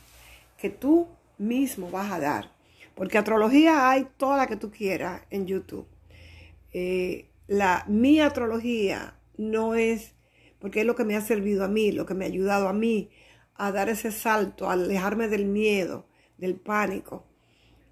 que 0.57 0.69
tú 0.69 1.07
mismo 1.37 1.89
vas 1.89 2.11
a 2.11 2.19
dar. 2.19 2.51
Porque 2.95 3.17
astrología 3.17 3.89
hay 3.89 4.07
toda 4.17 4.37
la 4.37 4.47
que 4.47 4.55
tú 4.55 4.71
quieras 4.71 5.21
en 5.29 5.47
YouTube. 5.47 5.87
Eh, 6.71 7.29
la, 7.47 7.85
mi 7.87 8.19
astrología 8.19 9.17
no 9.37 9.75
es, 9.75 10.15
porque 10.59 10.81
es 10.81 10.85
lo 10.85 10.95
que 10.95 11.05
me 11.05 11.15
ha 11.15 11.21
servido 11.21 11.63
a 11.63 11.67
mí, 11.67 11.91
lo 11.91 12.05
que 12.05 12.13
me 12.13 12.25
ha 12.25 12.27
ayudado 12.27 12.67
a 12.67 12.73
mí 12.73 13.09
a 13.55 13.71
dar 13.71 13.89
ese 13.89 14.11
salto, 14.11 14.69
a 14.69 14.73
alejarme 14.73 15.27
del 15.27 15.45
miedo, 15.45 16.07
del 16.37 16.55
pánico 16.55 17.25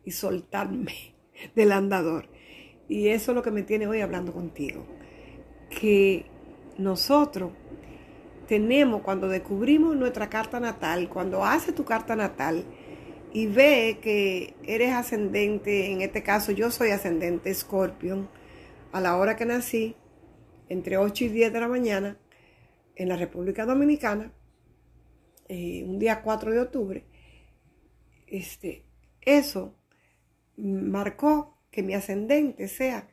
y 0.03 0.11
soltarme 0.11 1.15
del 1.55 1.71
andador. 1.71 2.29
Y 2.87 3.07
eso 3.07 3.31
es 3.31 3.35
lo 3.35 3.41
que 3.41 3.51
me 3.51 3.63
tiene 3.63 3.87
hoy 3.87 4.01
hablando 4.01 4.33
contigo. 4.33 4.85
Que 5.69 6.25
nosotros 6.77 7.51
tenemos, 8.47 9.01
cuando 9.01 9.27
descubrimos 9.27 9.95
nuestra 9.95 10.29
carta 10.29 10.59
natal, 10.59 11.09
cuando 11.09 11.45
hace 11.45 11.71
tu 11.71 11.85
carta 11.85 12.15
natal 12.15 12.65
y 13.33 13.47
ve 13.47 13.99
que 14.01 14.55
eres 14.63 14.93
ascendente, 14.93 15.91
en 15.91 16.01
este 16.01 16.21
caso 16.21 16.51
yo 16.51 16.69
soy 16.69 16.89
ascendente 16.89 17.53
Scorpion, 17.53 18.27
a 18.91 18.99
la 18.99 19.15
hora 19.15 19.35
que 19.35 19.45
nací, 19.45 19.95
entre 20.67 20.97
8 20.97 21.25
y 21.25 21.27
10 21.29 21.53
de 21.53 21.59
la 21.59 21.67
mañana, 21.67 22.17
en 22.95 23.09
la 23.09 23.15
República 23.15 23.65
Dominicana, 23.65 24.33
eh, 25.47 25.83
un 25.85 25.97
día 25.97 26.21
4 26.21 26.51
de 26.51 26.59
octubre, 26.59 27.05
este, 28.27 28.85
eso 29.21 29.75
marcó 30.57 31.57
que 31.71 31.83
mi 31.83 31.93
ascendente 31.93 32.67
sea 32.67 33.10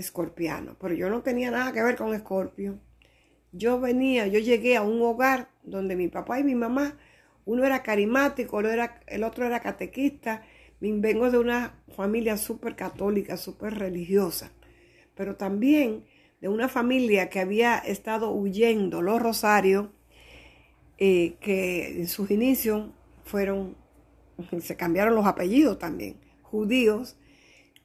escorpiano, 0.00 0.76
pero 0.80 0.94
yo 0.94 1.08
no 1.08 1.22
tenía 1.22 1.50
nada 1.50 1.72
que 1.72 1.82
ver 1.82 1.96
con 1.96 2.14
escorpio. 2.14 2.78
Yo 3.52 3.80
venía, 3.80 4.26
yo 4.26 4.38
llegué 4.38 4.76
a 4.76 4.82
un 4.82 5.00
hogar 5.02 5.50
donde 5.62 5.96
mi 5.96 6.08
papá 6.08 6.38
y 6.38 6.44
mi 6.44 6.54
mamá, 6.54 6.98
uno 7.44 7.64
era 7.64 7.82
carismático, 7.82 8.60
el 8.60 9.24
otro 9.24 9.46
era 9.46 9.60
catequista. 9.60 10.44
Vengo 10.80 11.30
de 11.30 11.38
una 11.38 11.74
familia 11.94 12.36
súper 12.36 12.76
católica, 12.76 13.36
súper 13.36 13.74
religiosa, 13.74 14.52
pero 15.14 15.36
también 15.36 16.04
de 16.40 16.48
una 16.48 16.68
familia 16.68 17.28
que 17.28 17.40
había 17.40 17.78
estado 17.78 18.30
huyendo, 18.30 19.02
los 19.02 19.20
Rosarios, 19.20 19.88
eh, 20.96 21.36
que 21.40 22.00
en 22.00 22.08
sus 22.08 22.30
inicios 22.30 22.90
fueron, 23.24 23.76
se 24.60 24.76
cambiaron 24.76 25.14
los 25.14 25.26
apellidos 25.26 25.78
también, 25.78 26.16
judíos, 26.42 27.16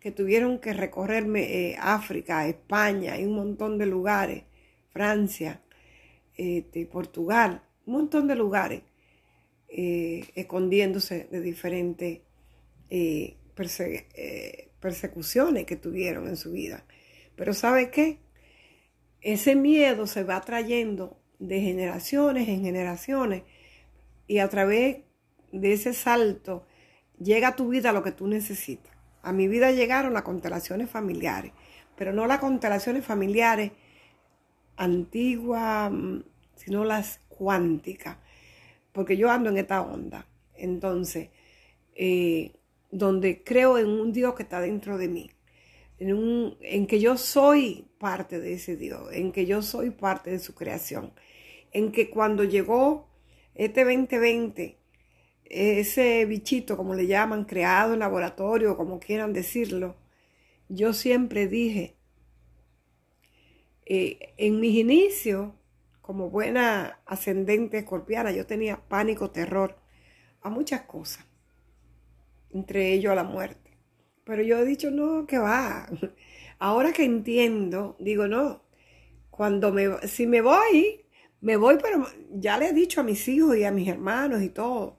que 0.05 0.11
tuvieron 0.11 0.59
que 0.59 0.71
recorrerme 0.71 1.71
eh, 1.71 1.77
África, 1.79 2.47
España 2.47 3.17
y 3.19 3.25
un 3.25 3.33
montón 3.33 3.79
de 3.79 3.87
lugares, 3.87 4.43
Francia, 4.91 5.63
este, 6.35 6.85
Portugal, 6.85 7.63
un 7.87 7.93
montón 7.93 8.27
de 8.27 8.35
lugares, 8.35 8.83
eh, 9.67 10.23
escondiéndose 10.35 11.27
de 11.31 11.41
diferentes 11.41 12.19
eh, 12.91 13.37
persecuciones 14.79 15.65
que 15.65 15.75
tuvieron 15.75 16.27
en 16.27 16.37
su 16.37 16.51
vida. 16.51 16.85
Pero 17.35 17.55
¿sabe 17.55 17.89
qué? 17.89 18.19
Ese 19.21 19.55
miedo 19.55 20.05
se 20.05 20.23
va 20.23 20.39
trayendo 20.41 21.19
de 21.39 21.61
generaciones 21.61 22.47
en 22.47 22.61
generaciones 22.61 23.41
y 24.27 24.37
a 24.37 24.49
través 24.49 24.97
de 25.51 25.73
ese 25.73 25.95
salto 25.95 26.67
llega 27.17 27.47
a 27.47 27.55
tu 27.55 27.69
vida 27.69 27.91
lo 27.91 28.03
que 28.03 28.11
tú 28.11 28.27
necesitas. 28.27 28.94
A 29.25 29.33
mi 29.33 29.47
vida 29.47 29.71
llegaron 29.71 30.13
las 30.13 30.21
constelaciones 30.21 30.87
familiares, 30.87 31.51
pero 31.95 32.13
no 32.13 32.27
las 32.27 32.37
constelaciones 32.37 33.03
familiares 33.03 33.71
antiguas, 34.77 35.91
mm, 35.91 36.19
sino 36.55 36.85
las 36.85 37.21
cuánticas, 37.27 38.17
porque 38.91 39.17
yo 39.17 39.31
ando 39.31 39.49
en 39.49 39.57
esta 39.57 39.81
onda. 39.81 40.27
Entonces, 40.53 41.29
eh, 41.95 42.51
donde 42.91 43.43
creo 43.43 43.79
en 43.79 43.87
un 43.87 44.13
Dios 44.13 44.35
que 44.35 44.43
está 44.43 44.61
dentro 44.61 44.99
de 44.99 45.07
mí, 45.07 45.31
en, 45.97 46.55
en 46.61 46.85
que 46.85 46.99
yo 46.99 47.17
soy 47.17 47.87
parte 47.97 48.39
de 48.39 48.53
ese 48.53 48.75
Dios, 48.77 49.09
en 49.11 49.31
que 49.31 49.47
yo 49.47 49.63
soy 49.63 49.89
parte 49.89 50.29
de 50.29 50.37
su 50.37 50.53
creación, 50.53 51.13
en 51.71 51.91
que 51.91 52.11
cuando 52.11 52.43
llegó 52.43 53.09
este 53.55 53.85
2020, 53.85 54.77
ese 55.49 56.25
bichito, 56.25 56.77
como 56.77 56.95
le 56.95 57.07
llaman, 57.07 57.45
creado 57.45 57.93
en 57.93 57.99
laboratorio, 57.99 58.77
como 58.77 58.99
quieran 58.99 59.33
decirlo, 59.33 59.95
yo 60.69 60.93
siempre 60.93 61.47
dije, 61.47 61.95
eh, 63.85 64.33
en 64.37 64.59
mis 64.59 64.75
inicios, 64.75 65.53
como 66.01 66.29
buena 66.29 66.99
ascendente 67.05 67.79
escorpiana, 67.79 68.31
yo 68.31 68.45
tenía 68.45 68.77
pánico, 68.87 69.31
terror 69.31 69.77
a 70.41 70.49
muchas 70.49 70.81
cosas, 70.81 71.25
entre 72.51 72.93
ellos 72.93 73.11
a 73.11 73.15
la 73.15 73.23
muerte. 73.23 73.77
Pero 74.23 74.41
yo 74.43 74.57
he 74.57 74.65
dicho, 74.65 74.91
no, 74.91 75.25
que 75.27 75.37
va. 75.37 75.87
Ahora 76.59 76.93
que 76.93 77.03
entiendo, 77.03 77.95
digo, 77.99 78.27
no, 78.27 78.63
cuando 79.29 79.71
me, 79.71 80.07
si 80.07 80.25
me 80.25 80.41
voy, 80.41 81.05
me 81.41 81.57
voy, 81.57 81.77
pero 81.81 82.05
ya 82.31 82.57
le 82.57 82.69
he 82.69 82.73
dicho 82.73 83.01
a 83.01 83.03
mis 83.03 83.27
hijos 83.27 83.57
y 83.57 83.65
a 83.65 83.71
mis 83.71 83.87
hermanos 83.87 84.41
y 84.41 84.49
todo, 84.49 84.97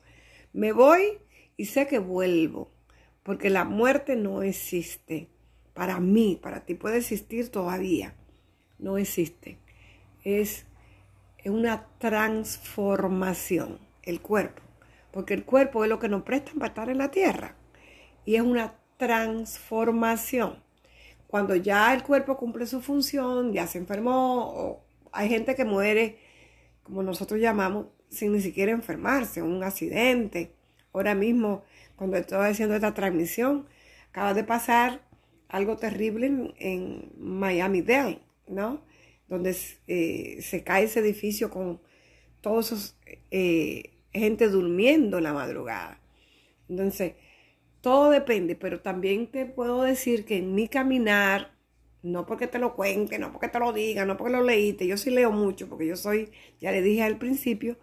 me 0.57 0.73
voy 0.73 1.19
y 1.59 1.67
sé 1.67 1.87
que 1.87 1.99
vuelvo, 1.99 2.71
porque 3.23 3.51
la 3.51 3.65
muerte 3.65 4.17
no 4.17 4.43
existe. 4.43 5.29
Para 5.75 6.01
mí, 6.01 6.39
para 6.43 6.65
ti 6.65 6.75
puede 6.75 6.97
existir 6.97 7.51
todavía, 7.51 8.15
no 8.79 8.97
existe. 8.97 9.59
Es 10.25 10.65
una 11.45 11.87
transformación, 11.99 13.79
el 14.03 14.23
cuerpo, 14.23 14.63
porque 15.11 15.35
el 15.35 15.45
cuerpo 15.45 15.85
es 15.85 15.91
lo 15.91 15.99
que 15.99 16.09
nos 16.09 16.23
prestan 16.23 16.55
para 16.55 16.69
estar 16.69 16.89
en 16.89 16.99
la 16.99 17.11
tierra 17.11 17.55
y 18.25 18.37
es 18.37 18.43
una 18.43 18.77
transformación. 18.97 20.63
Cuando 21.27 21.55
ya 21.55 21.93
el 21.93 22.03
cuerpo 22.03 22.39
cumple 22.39 22.67
su 22.67 22.81
función, 22.81 23.53
ya 23.53 23.67
se 23.67 23.77
enfermó, 23.77 24.55
o 24.55 24.85
hay 25.13 25.29
gente 25.29 25.55
que 25.55 25.67
muere 25.67 26.19
como 26.83 27.03
nosotros 27.03 27.39
llamamos, 27.41 27.89
sin 28.11 28.33
ni 28.33 28.41
siquiera 28.41 28.73
enfermarse, 28.73 29.43
un 29.43 29.63
accidente. 29.63 30.53
Ahora 30.93 31.15
mismo, 31.15 31.65
cuando 31.97 32.17
estoy 32.17 32.47
haciendo 32.47 32.75
esta 32.75 32.95
transmisión, 32.95 33.67
acaba 34.11 34.35
de 34.35 34.45
pasar 34.45 35.03
algo 35.49 35.77
terrible 35.77 36.55
en, 36.59 37.13
Miami 37.19 37.83
Dade, 37.83 38.21
¿no? 38.49 38.83
Donde 39.29 39.57
eh, 39.87 40.39
se 40.43 40.63
cae 40.65 40.85
ese 40.85 41.01
edificio 41.01 41.51
con 41.51 41.81
todos 42.41 42.67
esos 42.67 42.99
eh, 43.31 43.95
gente 44.13 44.49
durmiendo 44.49 45.19
en 45.19 45.25
la 45.25 45.33
madrugada. 45.33 46.01
Entonces, 46.69 47.15
todo 47.81 48.11
depende, 48.11 48.57
pero 48.57 48.81
también 48.81 49.29
te 49.29 49.47
puedo 49.47 49.83
decir 49.83 50.25
que 50.25 50.39
en 50.39 50.55
mi 50.55 50.69
caminar 50.69 51.57
no 52.03 52.25
porque 52.27 52.47
te 52.47 52.59
lo 52.59 52.75
cuente, 52.75 53.19
no 53.19 53.33
porque 53.33 53.49
te 53.49 53.59
lo 53.59 53.73
diga, 53.73 54.05
no 54.05 54.17
porque 54.17 54.33
lo 54.33 54.43
leíste. 54.43 54.87
Yo 54.87 54.97
sí 54.97 55.11
leo 55.11 55.33
mucho 55.33 55.69
porque 55.69 55.87
yo 55.87 55.97
soy, 55.97 56.31
ya 56.61 56.71
le 56.73 56.83
dije 56.83 57.03
al 57.03 57.19
principio, 57.19 57.79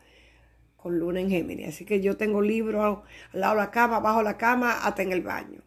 con 0.84 1.00
luna 1.00 1.22
en 1.22 1.30
Géminis. 1.30 1.70
Así 1.70 1.86
que 1.86 2.02
yo 2.02 2.18
tengo 2.18 2.42
libros 2.42 3.00
al 3.32 3.40
lado 3.40 3.56
de 3.56 3.62
la 3.62 3.72
cama, 3.72 4.02
bajo 4.02 4.22
la 4.22 4.38
cama, 4.38 4.86
hasta 4.86 5.02
en 5.02 5.14
el 5.14 5.22
baño. 5.22 5.62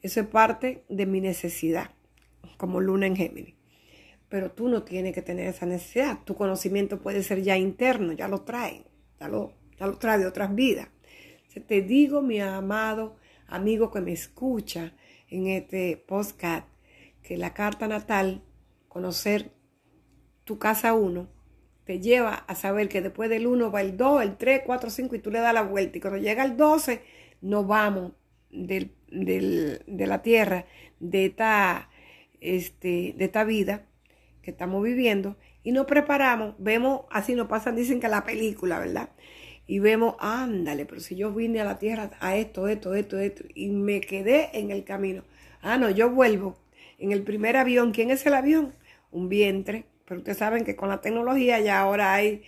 Eso 0.00 0.20
es 0.20 0.26
parte 0.26 0.84
de 0.88 1.04
mi 1.04 1.20
necesidad, 1.20 1.90
como 2.56 2.80
luna 2.80 3.06
en 3.06 3.14
Géminis. 3.14 3.56
Pero 4.30 4.50
tú 4.50 4.68
no 4.68 4.84
tienes 4.84 5.14
que 5.14 5.20
tener 5.20 5.48
esa 5.48 5.66
necesidad. 5.66 6.20
Tu 6.24 6.34
conocimiento 6.34 6.98
puede 6.98 7.22
ser 7.22 7.42
ya 7.42 7.58
interno, 7.58 8.14
ya 8.14 8.26
lo 8.26 8.40
trae, 8.40 8.84
ya 9.20 9.28
lo, 9.28 9.52
ya 9.78 9.86
lo 9.86 9.98
trae 9.98 10.18
de 10.18 10.26
otras 10.26 10.54
vidas. 10.54 10.88
te 11.66 11.82
digo, 11.82 12.22
mi 12.22 12.40
amado 12.40 13.16
amigo 13.48 13.90
que 13.90 14.00
me 14.00 14.12
escucha 14.12 14.94
en 15.28 15.48
este 15.48 15.98
podcast, 15.98 16.66
que 17.22 17.36
la 17.36 17.52
carta 17.52 17.86
natal, 17.86 18.42
conocer 18.88 19.52
tu 20.44 20.58
casa 20.58 20.94
1, 20.94 21.28
te 21.88 22.00
lleva 22.00 22.34
a 22.34 22.54
saber 22.54 22.90
que 22.90 23.00
después 23.00 23.30
del 23.30 23.46
1 23.46 23.72
va 23.72 23.80
el 23.80 23.96
2, 23.96 24.22
el 24.22 24.36
3, 24.36 24.60
4, 24.66 24.90
5 24.90 25.14
y 25.14 25.18
tú 25.20 25.30
le 25.30 25.38
das 25.38 25.54
la 25.54 25.62
vuelta. 25.62 25.96
Y 25.96 26.02
cuando 26.02 26.18
llega 26.18 26.44
el 26.44 26.58
12, 26.58 27.00
nos 27.40 27.66
vamos 27.66 28.12
de 28.50 28.90
la 29.88 30.20
tierra, 30.20 30.66
de 31.00 31.24
esta, 31.24 31.88
este, 32.42 33.14
de 33.16 33.24
esta 33.24 33.42
vida 33.44 33.86
que 34.42 34.50
estamos 34.50 34.84
viviendo 34.84 35.38
y 35.62 35.72
nos 35.72 35.86
preparamos, 35.86 36.56
vemos, 36.58 37.06
así 37.10 37.34
nos 37.34 37.48
pasan, 37.48 37.74
dicen 37.74 38.00
que 38.00 38.08
la 38.08 38.22
película, 38.22 38.78
¿verdad? 38.78 39.08
Y 39.66 39.78
vemos, 39.78 40.16
ándale, 40.18 40.84
pero 40.84 41.00
si 41.00 41.16
yo 41.16 41.32
vine 41.32 41.62
a 41.62 41.64
la 41.64 41.78
tierra 41.78 42.10
a 42.20 42.36
esto, 42.36 42.68
esto, 42.68 42.94
esto, 42.94 43.18
esto, 43.18 43.44
y 43.54 43.70
me 43.70 44.02
quedé 44.02 44.50
en 44.52 44.70
el 44.70 44.84
camino. 44.84 45.24
Ah, 45.62 45.78
no, 45.78 45.88
yo 45.88 46.10
vuelvo 46.10 46.58
en 46.98 47.12
el 47.12 47.22
primer 47.22 47.56
avión, 47.56 47.92
¿quién 47.92 48.10
es 48.10 48.26
el 48.26 48.34
avión? 48.34 48.74
Un 49.10 49.30
vientre. 49.30 49.86
Pero 50.08 50.20
ustedes 50.20 50.38
saben 50.38 50.64
que 50.64 50.74
con 50.74 50.88
la 50.88 51.02
tecnología 51.02 51.60
ya 51.60 51.80
ahora 51.80 52.14
hay 52.14 52.42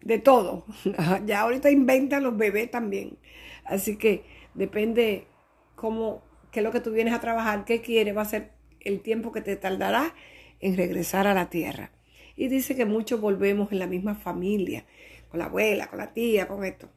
de 0.00 0.18
todo. 0.18 0.64
ya 1.26 1.40
ahorita 1.40 1.70
inventan 1.70 2.22
los 2.22 2.36
bebés 2.36 2.70
también. 2.70 3.18
Así 3.64 3.96
que 3.96 4.24
depende 4.54 5.26
cómo, 5.74 6.22
qué 6.50 6.60
es 6.60 6.64
lo 6.64 6.72
que 6.72 6.80
tú 6.80 6.92
vienes 6.92 7.12
a 7.12 7.20
trabajar, 7.20 7.64
qué 7.64 7.82
quieres, 7.82 8.16
va 8.16 8.22
a 8.22 8.26
ser 8.26 8.52
el 8.80 9.00
tiempo 9.00 9.32
que 9.32 9.42
te 9.42 9.56
tardará 9.56 10.14
en 10.60 10.76
regresar 10.76 11.26
a 11.26 11.34
la 11.34 11.50
tierra. 11.50 11.90
Y 12.36 12.48
dice 12.48 12.74
que 12.74 12.86
muchos 12.86 13.20
volvemos 13.20 13.70
en 13.70 13.78
la 13.78 13.86
misma 13.86 14.14
familia, 14.14 14.86
con 15.28 15.38
la 15.38 15.46
abuela, 15.46 15.88
con 15.88 15.98
la 15.98 16.12
tía, 16.12 16.48
con 16.48 16.64
esto. 16.64 16.90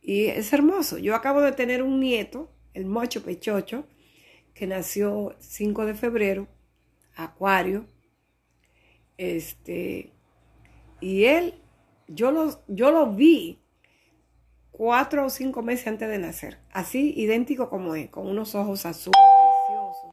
Y 0.00 0.26
es 0.26 0.52
hermoso. 0.52 0.98
Yo 0.98 1.14
acabo 1.14 1.40
de 1.42 1.52
tener 1.52 1.82
un 1.82 2.00
nieto, 2.00 2.50
el 2.74 2.86
mocho 2.86 3.22
pechocho, 3.22 3.86
que 4.54 4.66
nació 4.66 5.36
5 5.40 5.86
de 5.86 5.94
febrero, 5.94 6.48
Acuario. 7.14 7.86
Este, 9.18 10.10
y 11.00 11.24
él, 11.24 11.54
yo 12.08 12.30
lo, 12.30 12.60
yo 12.68 12.90
lo 12.90 13.12
vi 13.12 13.58
cuatro 14.70 15.26
o 15.26 15.30
cinco 15.30 15.62
meses 15.62 15.86
antes 15.86 16.08
de 16.08 16.18
nacer, 16.18 16.58
así 16.72 17.12
idéntico 17.16 17.68
como 17.68 17.94
es, 17.94 18.08
con 18.10 18.26
unos 18.26 18.54
ojos 18.54 18.86
azules 18.86 19.18
preciosos, 19.66 20.10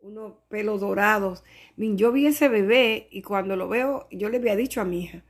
unos 0.00 0.34
pelos 0.48 0.80
dorados. 0.80 1.44
Yo 1.76 2.12
vi 2.12 2.26
ese 2.26 2.48
bebé 2.48 3.08
y 3.10 3.22
cuando 3.22 3.56
lo 3.56 3.68
veo, 3.68 4.06
yo 4.10 4.28
le 4.28 4.38
había 4.38 4.56
dicho 4.56 4.80
a 4.80 4.84
mi 4.84 5.04
hija, 5.04 5.22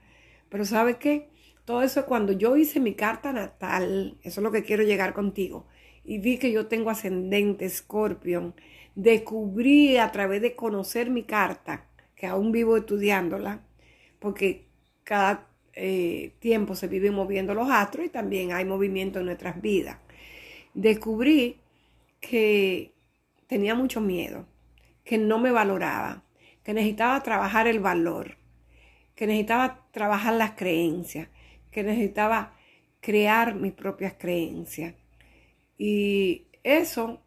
pero 0.49 0.65
¿sabe 0.65 0.99
qué? 0.99 1.31
Todo 1.65 1.83
eso 1.83 2.01
es 2.01 2.07
cuando 2.07 2.33
yo 2.33 2.57
hice 2.57 2.81
mi 2.81 2.95
carta 2.95 3.33
natal, 3.33 4.19
eso 4.23 4.41
es 4.41 4.45
lo 4.45 4.53
que 4.53 4.63
quiero 4.63 4.83
llegar 4.83 5.15
contigo 5.15 5.67
y 6.07 6.19
vi 6.19 6.39
que 6.39 6.53
yo 6.53 6.67
tengo 6.67 6.91
ascendente 6.91 7.69
Scorpion, 7.69 8.55
descubrí 8.95 9.99
a 9.99 10.13
través 10.13 10.41
de 10.41 10.55
conocer 10.55 11.11
mi 11.11 11.25
carta, 11.25 11.87
que 12.17 12.27
aún 12.27 12.51
vivo 12.51 12.77
estudiándola, 12.77 13.61
porque 14.19 14.67
cada 15.05 15.49
eh, 15.75 16.33
tiempo 16.41 16.75
se 16.75 16.89
viven 16.89 17.15
moviendo 17.15 17.55
los 17.55 17.71
astros 17.71 18.07
y 18.07 18.09
también 18.09 18.53
hay 18.53 18.65
movimiento 18.65 19.21
en 19.21 19.27
nuestras 19.27 19.61
vidas. 19.63 19.99
Descubrí 20.75 21.61
que 22.21 22.93
tenía 23.47 23.75
mucho 23.75 24.01
miedo, 24.01 24.47
que 25.05 25.19
no 25.19 25.39
me 25.39 25.53
valoraba, 25.53 26.25
que 26.65 26.75
necesitaba 26.75 27.23
trabajar 27.23 27.69
el 27.69 27.79
valor, 27.79 28.39
que 29.15 29.27
necesitaba 29.27 29.87
trabajar 29.93 30.35
las 30.35 30.53
creencias, 30.53 31.29
que 31.71 31.85
necesitaba 31.85 32.57
crear 33.01 33.55
mis 33.55 33.73
propias 33.73 34.15
creencias 34.19 34.95
y 35.79 36.47
eso 36.63 37.21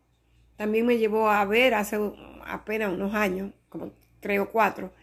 también 0.57 0.85
me 0.85 0.97
llevó 0.97 1.29
a 1.29 1.45
ver 1.45 1.73
hace 1.73 1.97
apenas 2.45 2.91
unos 2.93 3.13
años, 3.13 3.51
como 3.69 3.91
tres 4.19 4.39
o 4.39 4.49
cuatro, 4.49 4.93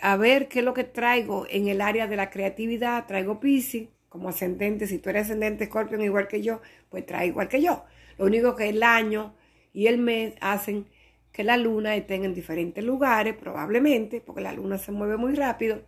a 0.00 0.16
ver 0.16 0.48
qué 0.48 0.60
es 0.60 0.64
lo 0.64 0.74
que 0.74 0.84
traigo 0.84 1.46
en 1.48 1.68
el 1.68 1.80
área 1.80 2.06
de 2.06 2.16
la 2.16 2.30
creatividad. 2.30 3.06
Traigo 3.06 3.40
Pisces 3.40 3.88
como 4.08 4.28
ascendente. 4.28 4.86
Si 4.86 4.98
tú 4.98 5.10
eres 5.10 5.24
ascendente 5.24 5.66
Scorpion 5.66 6.02
igual 6.02 6.28
que 6.28 6.42
yo, 6.42 6.60
pues 6.90 7.06
trae 7.06 7.28
igual 7.28 7.48
que 7.48 7.62
yo. 7.62 7.84
Lo 8.18 8.26
único 8.26 8.54
que 8.54 8.68
el 8.68 8.82
año 8.82 9.34
y 9.72 9.86
el 9.86 9.98
mes 9.98 10.34
hacen 10.40 10.86
que 11.32 11.42
la 11.42 11.56
luna 11.56 11.96
esté 11.96 12.14
en 12.14 12.34
diferentes 12.34 12.84
lugares, 12.84 13.34
probablemente, 13.36 14.20
porque 14.20 14.40
la 14.40 14.52
luna 14.52 14.78
se 14.78 14.92
mueve 14.92 15.16
muy 15.16 15.34
rápido. 15.34 15.82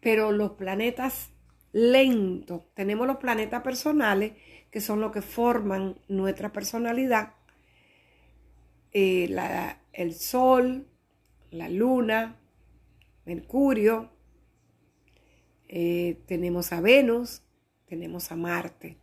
Pero 0.00 0.30
los 0.30 0.52
planetas 0.52 1.30
lentos, 1.72 2.62
tenemos 2.74 3.06
los 3.06 3.16
planetas 3.16 3.62
personales 3.62 4.32
que 4.70 4.80
son 4.80 5.00
los 5.00 5.10
que 5.12 5.22
forman 5.22 5.96
nuestra 6.08 6.52
personalidad, 6.52 7.34
eh, 8.92 9.28
el 9.92 10.14
Sol, 10.14 10.86
la 11.54 11.68
Luna, 11.68 12.36
Mercurio, 13.24 14.10
eh, 15.68 16.20
tenemos 16.26 16.72
a 16.72 16.80
Venus, 16.80 17.42
tenemos 17.86 18.30
a 18.32 18.36
Marte 18.36 18.98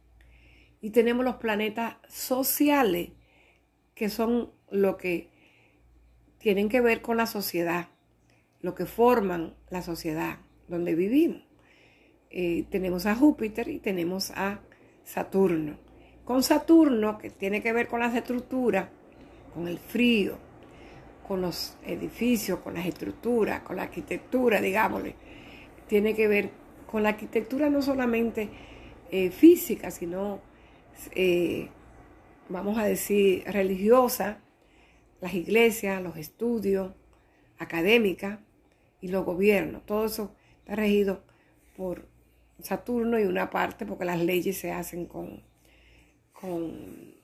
y 0.82 0.90
tenemos 0.90 1.24
los 1.26 1.36
planetas 1.36 1.96
sociales 2.10 3.12
que 3.96 4.10
son 4.10 4.52
lo 4.70 4.98
que 4.98 5.30
tienen 6.40 6.70
que 6.70 6.82
ver 6.82 7.02
con 7.02 7.18
la 7.18 7.26
sociedad, 7.26 7.88
lo 8.62 8.76
que 8.76 8.86
forman 8.86 9.56
la 9.70 9.82
sociedad 9.82 10.40
donde 10.68 10.94
vivimos. 10.94 11.44
Eh, 12.30 12.66
tenemos 12.70 13.06
a 13.06 13.16
Júpiter 13.16 13.70
y 13.70 13.80
tenemos 13.80 14.32
a 14.32 14.62
Saturno. 15.04 15.78
Con 16.26 16.44
Saturno, 16.44 17.18
que 17.18 17.30
tiene 17.30 17.62
que 17.62 17.74
ver 17.74 17.88
con 17.88 18.00
las 18.00 18.16
estructuras, 18.16 18.90
con 19.54 19.68
el 19.68 19.78
frío, 19.78 20.38
con 21.32 21.40
los 21.42 21.78
edificios, 21.86 22.60
con 22.60 22.74
las 22.74 22.86
estructuras, 22.86 23.62
con 23.62 23.78
la 23.78 23.84
arquitectura, 23.84 24.60
digámosle, 24.60 25.16
tiene 25.88 26.14
que 26.14 26.28
ver 26.28 26.50
con 26.86 27.04
la 27.04 27.10
arquitectura 27.10 27.70
no 27.70 27.82
solamente 27.82 28.50
eh, 29.12 29.32
física, 29.32 29.92
sino, 29.92 30.42
eh, 31.16 31.70
vamos 32.50 32.78
a 32.78 32.84
decir, 32.84 33.46
religiosa, 33.46 34.42
las 35.22 35.34
iglesias, 35.34 36.02
los 36.02 36.18
estudios, 36.18 36.92
académicas 37.60 38.40
y 39.00 39.08
los 39.08 39.24
gobiernos. 39.24 39.86
Todo 39.86 40.08
eso 40.08 40.36
está 40.60 40.76
regido 40.76 41.24
por 41.78 42.10
Saturno 42.62 43.18
y 43.18 43.24
una 43.24 43.50
parte 43.50 43.86
porque 43.86 44.04
las 44.04 44.20
leyes 44.20 44.58
se 44.58 44.74
hacen 44.74 45.06
con, 45.06 45.42
con 46.34 47.16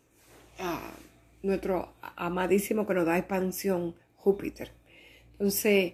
ah, 0.60 0.94
nuestro 1.42 1.94
amadísimo 2.16 2.86
que 2.86 2.94
nos 2.94 3.06
da 3.06 3.18
expansión, 3.18 3.96
Júpiter. 4.16 4.72
Entonces, 5.34 5.94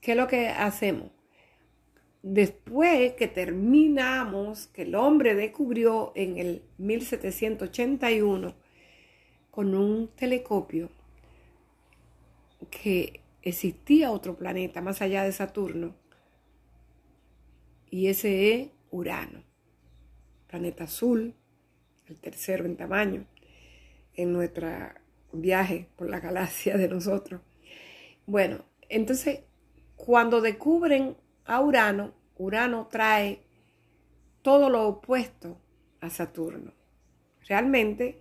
¿qué 0.00 0.12
es 0.12 0.16
lo 0.16 0.26
que 0.26 0.48
hacemos? 0.48 1.10
Después 2.22 3.14
que 3.14 3.28
terminamos, 3.28 4.66
que 4.68 4.82
el 4.82 4.94
hombre 4.94 5.34
descubrió 5.34 6.12
en 6.14 6.38
el 6.38 6.62
1781 6.78 8.54
con 9.50 9.74
un 9.74 10.08
telescopio 10.08 10.90
que 12.70 13.20
existía 13.42 14.10
otro 14.10 14.36
planeta 14.36 14.80
más 14.80 15.00
allá 15.00 15.24
de 15.24 15.32
Saturno, 15.32 15.94
y 17.90 18.08
ese 18.08 18.54
es 18.54 18.68
Urano, 18.90 19.42
planeta 20.46 20.84
azul, 20.84 21.34
el 22.06 22.20
tercero 22.20 22.66
en 22.66 22.76
tamaño, 22.76 23.26
en 24.18 24.32
nuestro 24.32 24.68
viaje 25.32 25.88
por 25.96 26.10
la 26.10 26.18
galaxia 26.18 26.76
de 26.76 26.88
nosotros. 26.88 27.40
Bueno, 28.26 28.64
entonces, 28.88 29.40
cuando 29.94 30.40
descubren 30.40 31.16
a 31.44 31.60
Urano, 31.60 32.12
Urano 32.36 32.88
trae 32.90 33.42
todo 34.42 34.70
lo 34.70 34.88
opuesto 34.88 35.60
a 36.00 36.10
Saturno. 36.10 36.72
Realmente, 37.46 38.18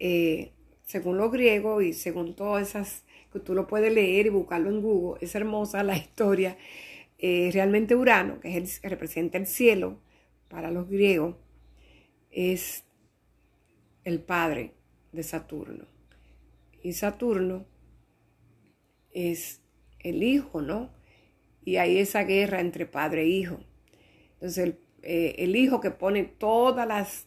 eh, 0.00 0.52
según 0.84 1.16
los 1.16 1.30
griegos 1.30 1.84
y 1.84 1.92
según 1.92 2.34
todas 2.34 2.68
esas 2.68 3.04
que 3.32 3.38
tú 3.38 3.54
lo 3.54 3.68
puedes 3.68 3.94
leer 3.94 4.26
y 4.26 4.30
buscarlo 4.30 4.68
en 4.68 4.82
Google, 4.82 5.24
es 5.24 5.34
hermosa 5.36 5.84
la 5.84 5.96
historia. 5.96 6.58
Eh, 7.18 7.50
realmente 7.52 7.94
Urano, 7.94 8.40
que, 8.40 8.56
es 8.56 8.80
el, 8.82 8.90
representa 8.90 9.38
el 9.38 9.46
cielo 9.46 10.00
para 10.48 10.72
los 10.72 10.88
griegos, 10.88 11.36
es 12.32 12.84
el 14.02 14.20
padre 14.20 14.74
de 15.12 15.22
Saturno. 15.22 15.86
Y 16.82 16.92
Saturno 16.94 17.66
es 19.12 19.60
el 19.98 20.22
hijo, 20.22 20.62
¿no? 20.62 20.90
Y 21.64 21.76
hay 21.76 21.98
esa 21.98 22.24
guerra 22.24 22.60
entre 22.60 22.86
padre 22.86 23.22
e 23.22 23.28
hijo. 23.28 23.60
Entonces, 24.34 24.64
el, 24.64 24.78
eh, 25.02 25.58
hijo 25.58 25.80
que 25.80 25.90
pone 25.90 26.24
todas 26.24 26.86
las, 26.86 27.26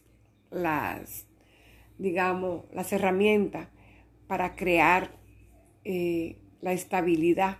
las, 0.50 1.26
digamos, 1.98 2.64
las 2.72 2.92
herramientas 2.92 3.68
para 4.26 4.56
crear 4.56 5.16
eh, 5.84 6.38
la 6.60 6.72
estabilidad 6.72 7.58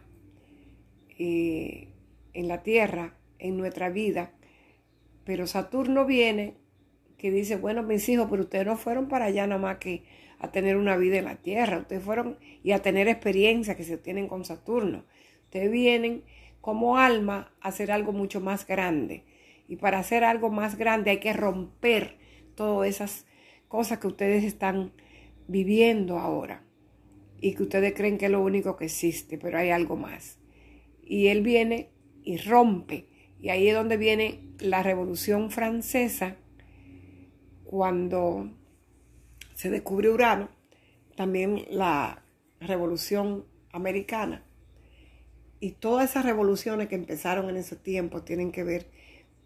eh, 1.18 1.88
en 2.32 2.48
la 2.48 2.62
tierra, 2.62 3.16
en 3.38 3.56
nuestra 3.56 3.90
vida. 3.90 4.32
Pero 5.24 5.46
Saturno 5.46 6.06
viene 6.06 6.56
que 7.24 7.30
dice, 7.30 7.56
bueno, 7.56 7.82
mis 7.82 8.06
hijos, 8.10 8.26
pero 8.28 8.42
ustedes 8.42 8.66
no 8.66 8.76
fueron 8.76 9.08
para 9.08 9.24
allá 9.24 9.46
nomás 9.46 9.78
que 9.78 10.02
a 10.38 10.52
tener 10.52 10.76
una 10.76 10.98
vida 10.98 11.16
en 11.16 11.24
la 11.24 11.36
tierra, 11.36 11.78
ustedes 11.78 12.02
fueron 12.02 12.36
y 12.62 12.72
a 12.72 12.82
tener 12.82 13.08
experiencias 13.08 13.78
que 13.78 13.82
se 13.82 13.96
tienen 13.96 14.28
con 14.28 14.44
Saturno. 14.44 15.06
Ustedes 15.44 15.70
vienen 15.70 16.24
como 16.60 16.98
alma 16.98 17.54
a 17.62 17.68
hacer 17.68 17.92
algo 17.92 18.12
mucho 18.12 18.42
más 18.42 18.66
grande. 18.66 19.24
Y 19.68 19.76
para 19.76 20.00
hacer 20.00 20.22
algo 20.22 20.50
más 20.50 20.76
grande 20.76 21.12
hay 21.12 21.18
que 21.18 21.32
romper 21.32 22.18
todas 22.56 22.90
esas 22.90 23.24
cosas 23.68 24.00
que 24.00 24.08
ustedes 24.08 24.44
están 24.44 24.92
viviendo 25.48 26.18
ahora 26.18 26.62
y 27.40 27.54
que 27.54 27.62
ustedes 27.62 27.94
creen 27.94 28.18
que 28.18 28.26
es 28.26 28.32
lo 28.32 28.42
único 28.42 28.76
que 28.76 28.84
existe, 28.84 29.38
pero 29.38 29.56
hay 29.56 29.70
algo 29.70 29.96
más. 29.96 30.38
Y 31.02 31.28
él 31.28 31.40
viene 31.40 31.88
y 32.22 32.36
rompe. 32.36 33.06
Y 33.40 33.48
ahí 33.48 33.68
es 33.68 33.74
donde 33.74 33.96
viene 33.96 34.40
la 34.58 34.82
Revolución 34.82 35.50
Francesa, 35.50 36.36
cuando 37.74 38.48
se 39.56 39.68
descubre 39.68 40.08
Urano, 40.08 40.48
también 41.16 41.64
la 41.70 42.22
Revolución 42.60 43.46
Americana. 43.72 44.44
Y 45.58 45.72
todas 45.72 46.10
esas 46.10 46.24
revoluciones 46.24 46.86
que 46.86 46.94
empezaron 46.94 47.50
en 47.50 47.56
ese 47.56 47.74
tiempo 47.74 48.22
tienen 48.22 48.52
que 48.52 48.62
ver 48.62 48.86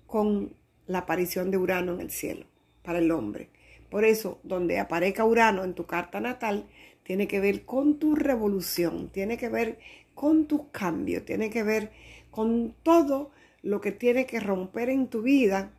con 0.06 0.52
la 0.86 0.98
aparición 0.98 1.50
de 1.50 1.56
Urano 1.56 1.94
en 1.94 2.00
el 2.02 2.10
cielo 2.10 2.44
para 2.82 2.98
el 2.98 3.10
hombre. 3.12 3.48
Por 3.88 4.04
eso, 4.04 4.40
donde 4.42 4.78
aparezca 4.78 5.24
Urano 5.24 5.64
en 5.64 5.72
tu 5.72 5.86
carta 5.86 6.20
natal, 6.20 6.68
tiene 7.04 7.28
que 7.28 7.40
ver 7.40 7.64
con 7.64 7.98
tu 7.98 8.14
revolución, 8.14 9.08
tiene 9.08 9.38
que 9.38 9.48
ver 9.48 9.78
con 10.14 10.44
tus 10.44 10.64
cambios, 10.70 11.24
tiene 11.24 11.48
que 11.48 11.62
ver 11.62 11.92
con 12.30 12.74
todo 12.82 13.30
lo 13.62 13.80
que 13.80 13.92
tiene 13.92 14.26
que 14.26 14.38
romper 14.38 14.90
en 14.90 15.08
tu 15.08 15.22
vida 15.22 15.72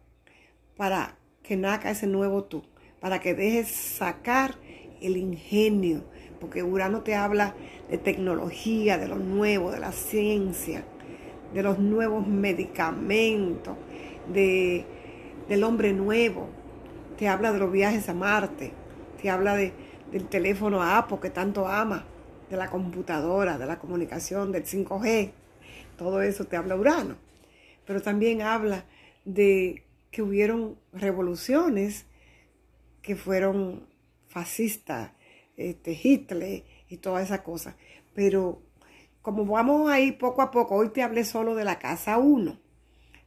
para 0.75 1.18
que 1.49 1.57
naca 1.57 1.89
ese 1.89 2.05
nuevo 2.05 2.43
tú, 2.43 2.61
para 2.99 3.19
que 3.19 3.33
dejes 3.33 3.71
sacar 3.71 4.53
el 5.01 5.17
ingenio, 5.17 6.03
porque 6.39 6.61
Urano 6.61 7.01
te 7.01 7.15
habla 7.15 7.55
de 7.89 7.97
tecnología, 7.97 8.99
de 8.99 9.07
lo 9.07 9.15
nuevo, 9.15 9.71
de 9.71 9.79
la 9.79 9.91
ciencia, 9.91 10.83
de 11.51 11.63
los 11.63 11.79
nuevos 11.79 12.27
medicamentos, 12.27 13.75
de, 14.31 14.85
del 15.47 15.63
hombre 15.63 15.91
nuevo, 15.91 16.49
te 17.17 17.27
habla 17.27 17.51
de 17.51 17.57
los 17.57 17.71
viajes 17.71 18.07
a 18.09 18.13
Marte, 18.13 18.73
te 19.19 19.31
habla 19.31 19.55
de 19.55 19.73
del 20.11 20.27
teléfono 20.27 20.83
Apple 20.83 21.17
que 21.19 21.31
tanto 21.31 21.67
ama, 21.67 22.05
de 22.51 22.57
la 22.57 22.69
computadora, 22.69 23.57
de 23.57 23.65
la 23.65 23.79
comunicación, 23.79 24.51
del 24.51 24.65
5G. 24.65 25.31
Todo 25.97 26.21
eso 26.21 26.45
te 26.45 26.57
habla 26.57 26.75
Urano. 26.75 27.15
Pero 27.85 28.01
también 28.01 28.43
habla 28.43 28.85
de 29.25 29.83
que 30.11 30.21
hubieron 30.21 30.77
revoluciones 30.91 32.05
que 33.01 33.15
fueron 33.15 33.87
fascistas, 34.27 35.11
este, 35.57 35.99
Hitler 36.01 36.63
y 36.87 36.97
toda 36.97 37.21
esa 37.21 37.43
cosa. 37.43 37.75
Pero 38.13 38.61
como 39.21 39.45
vamos 39.45 39.89
ahí 39.89 40.11
poco 40.11 40.41
a 40.41 40.51
poco, 40.51 40.75
hoy 40.75 40.89
te 40.89 41.03
hablé 41.03 41.25
solo 41.25 41.55
de 41.55 41.65
la 41.65 41.79
casa 41.79 42.17
1. 42.17 42.59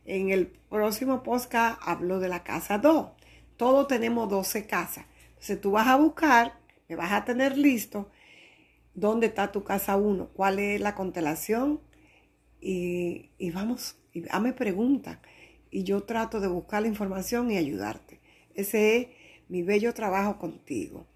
En 0.05 0.31
el 0.31 0.47
próximo 0.47 1.23
podcast 1.23 1.81
hablo 1.83 2.19
de 2.19 2.29
la 2.29 2.43
casa 2.43 2.79
2. 2.79 3.11
Todos 3.57 3.87
tenemos 3.89 4.29
12 4.29 4.67
casas. 4.67 5.07
Entonces 5.31 5.61
tú 5.61 5.73
vas 5.73 5.87
a 5.87 5.97
buscar 5.97 6.63
vas 6.97 7.13
a 7.13 7.25
tener 7.25 7.57
listo 7.57 8.11
dónde 8.95 9.27
está 9.27 9.53
tu 9.53 9.65
casa 9.65 9.97
uno, 9.97 10.29
cuál 10.29 10.59
es 10.59 10.81
la 10.81 10.95
constelación 10.95 11.81
y, 12.61 13.31
vamos, 13.53 13.97
y 14.13 14.29
hazme 14.31 14.53
preguntas 14.53 15.19
y 15.73 15.85
yo 15.85 16.03
trato 16.05 16.39
de 16.39 16.47
buscar 16.47 16.83
la 16.83 16.89
información 16.89 17.51
y 17.51 17.57
ayudarte. 17.57 18.21
Ese 18.55 18.97
es 18.97 19.09
mi 19.49 19.63
bello 19.63 19.95
trabajo 19.95 20.39
contigo. 20.39 21.07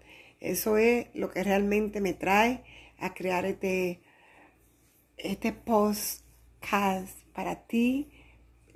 Eso 0.41 0.77
es 0.77 1.07
lo 1.13 1.29
que 1.29 1.43
realmente 1.43 2.01
me 2.01 2.13
trae 2.13 2.63
a 2.99 3.13
crear 3.13 3.45
este, 3.45 4.01
este 5.15 5.53
podcast 5.53 6.23
para 7.33 7.67
ti 7.67 8.09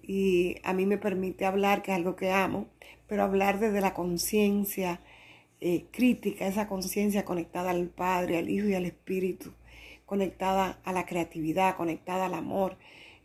y 0.03 0.55
a 0.63 0.73
mí 0.73 0.85
me 0.85 0.99
permite 0.99 1.45
hablar, 1.45 1.81
que 1.81 1.91
es 1.91 1.97
algo 1.97 2.15
que 2.15 2.31
amo, 2.31 2.67
pero 3.07 3.23
hablar 3.23 3.59
desde 3.59 3.81
la 3.81 3.95
conciencia 3.95 5.01
eh, 5.61 5.85
crítica, 5.91 6.47
esa 6.47 6.67
conciencia 6.67 7.25
conectada 7.25 7.71
al 7.71 7.87
Padre, 7.87 8.37
al 8.37 8.49
Hijo 8.49 8.67
y 8.67 8.75
al 8.75 8.85
Espíritu, 8.85 9.51
conectada 10.05 10.79
a 10.83 10.93
la 10.93 11.07
creatividad, 11.07 11.75
conectada 11.75 12.27
al 12.27 12.35
amor, 12.35 12.77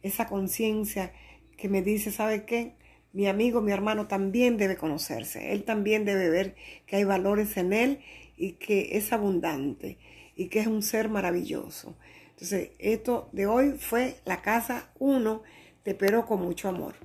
esa 0.03 0.27
conciencia 0.27 1.13
que 1.57 1.69
me 1.69 1.83
dice, 1.83 2.11
¿sabe 2.11 2.45
qué? 2.45 2.75
Mi 3.13 3.27
amigo, 3.29 3.61
mi 3.61 3.73
hermano 3.73 4.07
también 4.09 4.57
debe 4.57 4.77
conocerse, 4.77 5.53
él 5.53 5.65
también 5.65 6.05
debe 6.05 6.29
ver 6.29 6.55
que 6.87 6.97
hay 6.97 7.05
valores 7.05 7.57
en 7.57 7.73
él 7.73 8.01
y 8.37 8.53
que 8.53 8.97
es 8.97 9.13
abundante 9.13 9.99
y 10.37 10.49
que 10.49 10.61
es 10.61 10.67
un 10.67 10.83
ser 10.83 11.09
maravilloso. 11.09 11.97
Entonces, 12.31 12.71
esto 12.79 13.31
de 13.33 13.47
hoy 13.47 13.73
fue 13.79 14.17
la 14.27 14.43
casa 14.43 14.91
1. 14.99 15.43
Te 15.83 15.93
espero 15.93 16.27
con 16.27 16.43
mucho 16.43 16.69
amor. 16.69 16.95